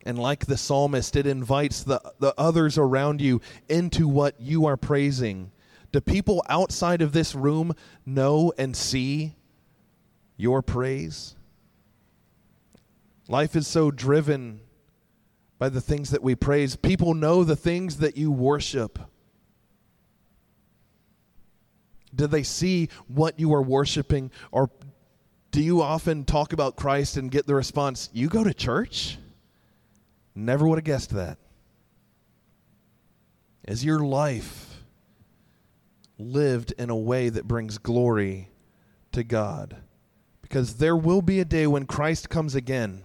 And 0.06 0.18
like 0.18 0.46
the 0.46 0.58
psalmist, 0.58 1.16
it 1.16 1.28
invites 1.28 1.84
the, 1.84 2.02
the 2.20 2.34
others 2.38 2.78
around 2.78 3.22
you 3.22 3.42
into 3.70 4.08
what 4.08 4.40
you 4.40 4.66
are 4.66 4.78
praising. 4.78 5.52
Do 5.98 6.02
people 6.02 6.44
outside 6.48 7.02
of 7.02 7.12
this 7.12 7.34
room 7.34 7.74
know 8.06 8.54
and 8.56 8.78
see 8.78 9.34
your 10.36 10.62
praise? 10.62 11.34
Life 13.28 13.56
is 13.56 13.66
so 13.66 13.90
driven 13.90 14.60
by 15.58 15.70
the 15.70 15.82
things 15.82 16.12
that 16.12 16.22
we 16.22 16.36
praise. 16.36 16.76
People 16.76 17.16
know 17.16 17.44
the 17.44 17.56
things 17.56 17.98
that 17.98 18.16
you 18.16 18.32
worship. 18.32 19.00
Do 22.14 22.28
they 22.28 22.44
see 22.44 22.90
what 23.08 23.40
you 23.40 23.52
are 23.56 23.64
worshiping? 23.64 24.30
Or 24.52 24.70
do 25.50 25.64
you 25.64 25.82
often 25.82 26.26
talk 26.26 26.54
about 26.54 26.76
Christ 26.76 27.18
and 27.18 27.32
get 27.32 27.48
the 27.48 27.56
response, 27.56 28.12
You 28.14 28.30
go 28.30 28.44
to 28.44 28.54
church? 28.54 29.18
Never 30.36 30.68
would 30.68 30.78
have 30.78 30.86
guessed 30.86 31.10
that. 31.16 31.40
Is 33.68 33.84
your 33.84 34.02
life 34.02 34.67
lived 36.18 36.74
in 36.78 36.90
a 36.90 36.96
way 36.96 37.30
that 37.30 37.48
brings 37.48 37.78
glory 37.78 38.50
to 39.12 39.24
God? 39.24 39.78
Because 40.42 40.76
there 40.76 40.96
will 40.96 41.22
be 41.22 41.40
a 41.40 41.46
day 41.46 41.68
when 41.68 41.86
Christ 41.86 42.30
comes 42.30 42.56
again 42.56 43.04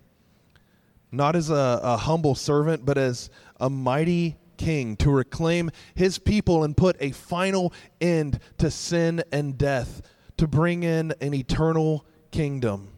not 1.12 1.37
as 1.37 1.51
a, 1.51 1.81
a 1.83 1.96
humble 1.98 2.35
servant, 2.35 2.85
but 2.87 2.96
as 2.96 3.29
a 3.61 3.68
mighty 3.68 4.37
king 4.57 4.96
to 4.96 5.11
reclaim 5.11 5.70
his 5.94 6.18
people 6.18 6.64
and 6.64 6.77
put 6.77 6.96
a 7.01 7.11
final 7.12 7.72
end 8.01 8.40
to 8.59 8.70
sin 8.70 9.22
and 9.31 9.59
death, 9.59 10.01
to 10.38 10.46
bring 10.46 10.83
in 10.83 11.12
an 11.20 11.35
eternal 11.35 12.07
kingdom. 12.31 12.88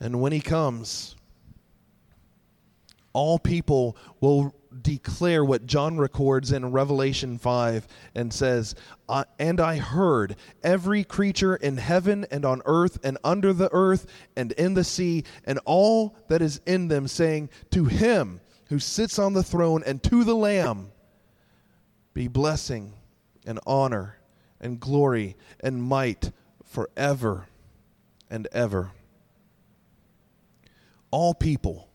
And 0.00 0.20
when 0.20 0.32
he 0.32 0.40
comes, 0.40 1.14
all 3.12 3.38
people 3.38 3.96
will 4.20 4.54
declare 4.82 5.44
what 5.44 5.66
John 5.66 5.98
records 5.98 6.52
in 6.52 6.72
Revelation 6.72 7.38
5 7.38 7.86
and 8.14 8.32
says, 8.32 8.74
And 9.38 9.60
I 9.60 9.76
heard 9.76 10.36
every 10.62 11.04
creature 11.04 11.56
in 11.56 11.76
heaven 11.76 12.26
and 12.30 12.44
on 12.44 12.62
earth 12.64 12.98
and 13.02 13.18
under 13.24 13.52
the 13.52 13.70
earth 13.72 14.06
and 14.36 14.52
in 14.52 14.74
the 14.74 14.84
sea 14.84 15.24
and 15.44 15.58
all 15.64 16.16
that 16.28 16.42
is 16.42 16.60
in 16.66 16.88
them 16.88 17.08
saying, 17.08 17.50
To 17.70 17.86
him 17.86 18.40
who 18.66 18.78
sits 18.78 19.18
on 19.18 19.32
the 19.32 19.42
throne 19.42 19.82
and 19.86 20.02
to 20.04 20.24
the 20.24 20.36
Lamb 20.36 20.92
be 22.14 22.28
blessing 22.28 22.92
and 23.46 23.58
honor 23.66 24.18
and 24.60 24.80
glory 24.80 25.36
and 25.60 25.82
might 25.82 26.32
forever 26.64 27.46
and 28.30 28.46
ever. 28.52 28.92
All 31.10 31.32
people, 31.32 31.88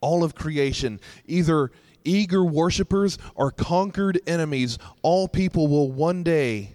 all 0.00 0.22
of 0.22 0.34
creation, 0.34 1.00
either 1.26 1.70
eager 2.04 2.44
worshipers 2.44 3.18
or 3.34 3.50
conquered 3.50 4.20
enemies, 4.26 4.78
all 5.02 5.28
people 5.28 5.66
will 5.66 5.90
one 5.90 6.22
day 6.22 6.74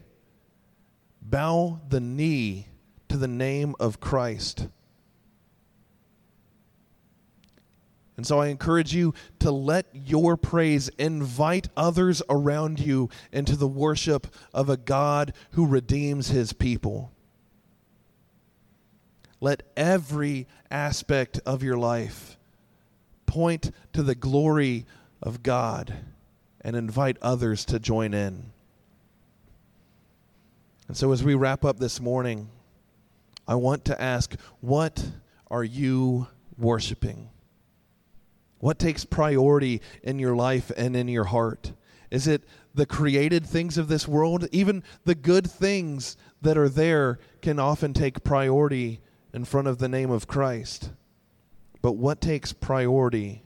bow 1.22 1.80
the 1.88 2.00
knee 2.00 2.68
to 3.08 3.18
the 3.18 3.28
name 3.28 3.76
of 3.80 4.00
Christ. 4.00 4.68
And 8.18 8.28
so 8.28 8.40
I 8.40 8.48
encourage 8.48 8.94
you 8.94 9.14
to 9.40 9.50
let 9.50 9.86
your 9.94 10.36
praise 10.36 10.90
invite 10.98 11.70
others 11.78 12.22
around 12.30 12.78
you 12.80 13.10
into 13.32 13.56
the 13.56 13.66
worship 13.66 14.28
of 14.54 14.70
a 14.70 14.76
God 14.76 15.32
who 15.52 15.66
redeems 15.66 16.28
his 16.28 16.52
people. 16.52 17.14
Let 19.40 19.64
every 19.78 20.48
aspect 20.70 21.40
of 21.46 21.64
your 21.64 21.78
life 21.78 22.38
point 23.26 23.72
to 23.94 24.04
the 24.04 24.16
glory 24.16 24.86
of 25.22 25.44
God 25.44 25.94
and 26.62 26.76
invite 26.76 27.18
others 27.22 27.66
to 27.66 27.80
join 27.80 28.14
in. 28.14 28.52
And 30.88 30.98
so, 30.98 31.12
as 31.12 31.24
we 31.24 31.36
wrap 31.36 31.64
up 31.64 31.80
this 31.80 32.00
morning, 32.00 32.50
I 33.48 33.56
want 33.56 33.86
to 33.86 34.02
ask 34.02 34.36
what 34.62 35.06
are 35.50 35.64
you 35.64 36.28
worshiping? 36.58 37.30
What 38.60 38.80
takes 38.80 39.06
priority 39.06 39.82
in 40.04 40.20
your 40.20 40.36
life 40.36 40.72
and 40.76 40.96
in 40.96 41.08
your 41.08 41.26
heart? 41.26 41.74
Is 42.12 42.28
it 42.28 42.44
the 42.74 42.86
created 42.86 43.46
things 43.46 43.78
of 43.78 43.88
this 43.88 44.08
world? 44.08 44.48
Even 44.52 44.84
the 45.06 45.16
good 45.16 45.50
things 45.50 46.18
that 46.42 46.58
are 46.58 46.70
there 46.70 47.20
can 47.42 47.60
often 47.60 47.94
take 47.94 48.24
priority 48.24 49.00
in 49.34 49.46
front 49.46 49.68
of 49.68 49.78
the 49.78 49.88
name 49.88 50.12
of 50.12 50.28
Christ. 50.28 50.92
But 51.82 51.94
what 51.94 52.20
takes 52.20 52.52
priority 52.52 53.44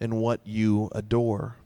in 0.00 0.16
what 0.16 0.40
you 0.44 0.88
adore? 0.92 1.56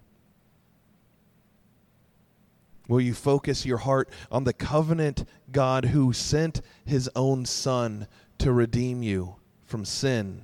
Will 2.89 3.01
you 3.01 3.15
focus 3.15 3.65
your 3.65 3.79
heart 3.79 4.11
on 4.31 4.45
the 4.45 4.53
covenant 4.53 5.27
God 5.51 5.87
who 5.87 6.13
sent 6.13 6.61
his 6.85 7.09
own 7.17 7.47
Son 7.47 8.07
to 8.39 8.53
redeem 8.53 9.03
you 9.03 9.37
from 9.65 9.85
sin 9.85 10.43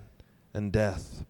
and 0.54 0.72
death? 0.72 1.24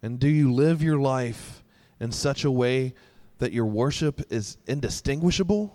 And 0.00 0.20
do 0.20 0.28
you 0.28 0.52
live 0.52 0.82
your 0.82 0.98
life 0.98 1.64
in 1.98 2.12
such 2.12 2.44
a 2.44 2.50
way 2.50 2.94
that 3.38 3.52
your 3.52 3.66
worship 3.66 4.22
is 4.30 4.58
indistinguishable? 4.66 5.74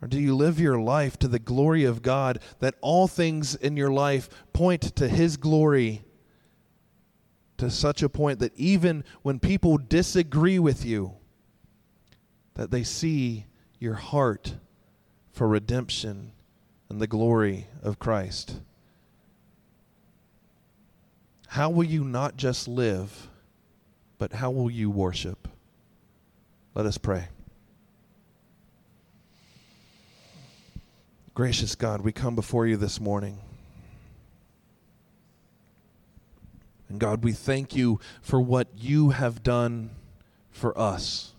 Or 0.00 0.06
do 0.06 0.20
you 0.20 0.36
live 0.36 0.60
your 0.60 0.78
life 0.78 1.18
to 1.20 1.28
the 1.28 1.38
glory 1.38 1.84
of 1.84 2.02
God, 2.02 2.38
that 2.60 2.74
all 2.80 3.08
things 3.08 3.54
in 3.56 3.76
your 3.76 3.90
life 3.90 4.28
point 4.52 4.94
to 4.96 5.08
His 5.08 5.36
glory 5.36 6.04
to 7.58 7.70
such 7.70 8.02
a 8.02 8.08
point 8.08 8.38
that 8.40 8.56
even 8.56 9.04
when 9.22 9.38
people 9.38 9.78
disagree 9.78 10.58
with 10.58 10.84
you, 10.84 11.14
that 12.54 12.70
they 12.70 12.82
see 12.82 13.46
your 13.78 13.94
heart 13.94 14.54
for 15.32 15.48
redemption 15.48 16.32
and 16.88 17.00
the 17.00 17.06
glory 17.06 17.66
of 17.82 17.98
Christ. 17.98 18.60
How 21.48 21.70
will 21.70 21.84
you 21.84 22.04
not 22.04 22.36
just 22.36 22.66
live, 22.66 23.28
but 24.18 24.32
how 24.32 24.50
will 24.50 24.70
you 24.70 24.90
worship? 24.90 25.48
Let 26.74 26.86
us 26.86 26.98
pray. 26.98 27.28
Gracious 31.34 31.74
God, 31.74 32.00
we 32.00 32.12
come 32.12 32.36
before 32.36 32.66
you 32.66 32.76
this 32.76 33.00
morning. 33.00 33.38
And 36.94 37.00
God, 37.00 37.24
we 37.24 37.32
thank 37.32 37.74
you 37.74 37.98
for 38.22 38.40
what 38.40 38.68
you 38.78 39.10
have 39.10 39.42
done 39.42 39.90
for 40.52 40.78
us. 40.78 41.32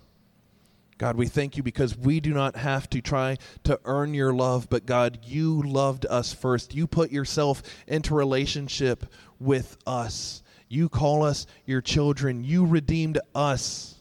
God, 0.97 1.15
we 1.15 1.27
thank 1.27 1.55
you 1.55 1.63
because 1.63 1.97
we 1.97 2.19
do 2.19 2.33
not 2.33 2.57
have 2.57 2.89
to 2.89 2.99
try 2.99 3.37
to 3.63 3.79
earn 3.85 4.13
your 4.13 4.33
love, 4.33 4.67
but 4.69 4.85
God, 4.85 5.19
you 5.23 5.61
loved 5.61 6.05
us 6.07 6.33
first. 6.33 6.75
You 6.75 6.87
put 6.87 7.09
yourself 7.09 7.63
into 7.87 8.13
relationship 8.13 9.05
with 9.39 9.77
us. 9.87 10.43
You 10.67 10.89
call 10.89 11.23
us 11.23 11.47
your 11.65 11.79
children. 11.79 12.43
You 12.43 12.65
redeemed 12.65 13.19
us 13.33 13.95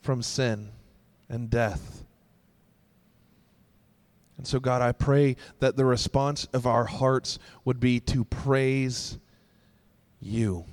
from 0.00 0.20
sin 0.20 0.70
and 1.28 1.48
death. 1.48 2.02
And 4.36 4.48
so, 4.48 4.58
God, 4.58 4.82
I 4.82 4.90
pray 4.90 5.36
that 5.60 5.76
the 5.76 5.84
response 5.84 6.48
of 6.52 6.66
our 6.66 6.86
hearts 6.86 7.38
would 7.64 7.78
be 7.78 8.00
to 8.00 8.24
praise 8.24 9.16
you. 10.20 10.64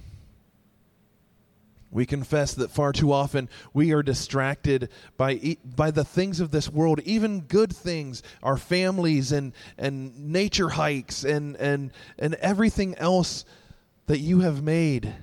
We 1.95 2.05
confess 2.05 2.53
that 2.55 2.71
far 2.71 2.91
too 2.91 3.13
often 3.13 3.47
we 3.73 3.93
are 3.93 4.03
distracted 4.03 4.89
by, 5.15 5.55
by 5.63 5.91
the 5.91 6.03
things 6.03 6.41
of 6.41 6.51
this 6.51 6.69
world, 6.69 6.99
even 7.05 7.39
good 7.39 7.73
things, 7.73 8.21
our 8.43 8.57
families 8.57 9.31
and, 9.31 9.53
and 9.77 10.33
nature 10.33 10.67
hikes 10.67 11.23
and, 11.23 11.55
and, 11.55 11.91
and 12.19 12.35
everything 12.35 12.95
else 12.95 13.45
that 14.07 14.19
you 14.19 14.41
have 14.41 14.61
made. 14.61 15.13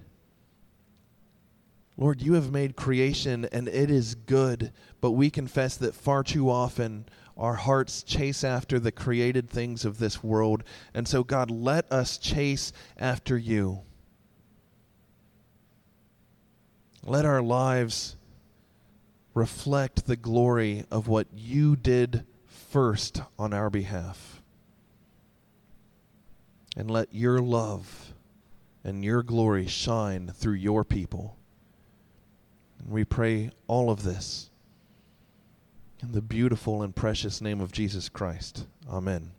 Lord, 1.98 2.22
you 2.22 2.32
have 2.34 2.50
made 2.50 2.74
creation 2.74 3.46
and 3.52 3.68
it 3.68 3.90
is 3.90 4.14
good, 4.14 4.72
but 5.02 5.10
we 5.10 5.28
confess 5.28 5.76
that 5.76 5.94
far 5.94 6.22
too 6.22 6.48
often 6.48 7.04
our 7.36 7.54
hearts 7.54 8.02
chase 8.02 8.44
after 8.44 8.80
the 8.80 8.92
created 8.92 9.50
things 9.50 9.84
of 9.84 9.98
this 9.98 10.24
world. 10.24 10.64
And 10.94 11.06
so, 11.06 11.22
God, 11.22 11.50
let 11.50 11.90
us 11.92 12.16
chase 12.16 12.72
after 12.96 13.36
you. 13.36 13.82
Let 17.04 17.24
our 17.24 17.42
lives 17.42 18.16
reflect 19.34 20.06
the 20.06 20.16
glory 20.16 20.84
of 20.90 21.08
what 21.08 21.26
you 21.34 21.74
did 21.74 22.24
first 22.46 23.22
on 23.38 23.52
our 23.52 23.70
behalf. 23.70 24.40
And 26.76 26.90
let 26.90 27.12
your 27.12 27.40
love 27.40 28.14
and 28.84 29.04
your 29.04 29.22
glory 29.22 29.66
shine 29.66 30.32
through 30.34 30.54
your 30.54 30.84
people. 30.84 31.36
And 32.78 32.90
we 32.90 33.04
pray 33.04 33.50
all 33.66 33.90
of 33.90 34.02
this 34.02 34.50
In 36.02 36.12
the 36.12 36.22
beautiful 36.22 36.82
and 36.82 36.94
precious 36.94 37.40
name 37.40 37.60
of 37.60 37.72
Jesus 37.72 38.08
Christ. 38.08 38.66
Amen. 38.88 39.32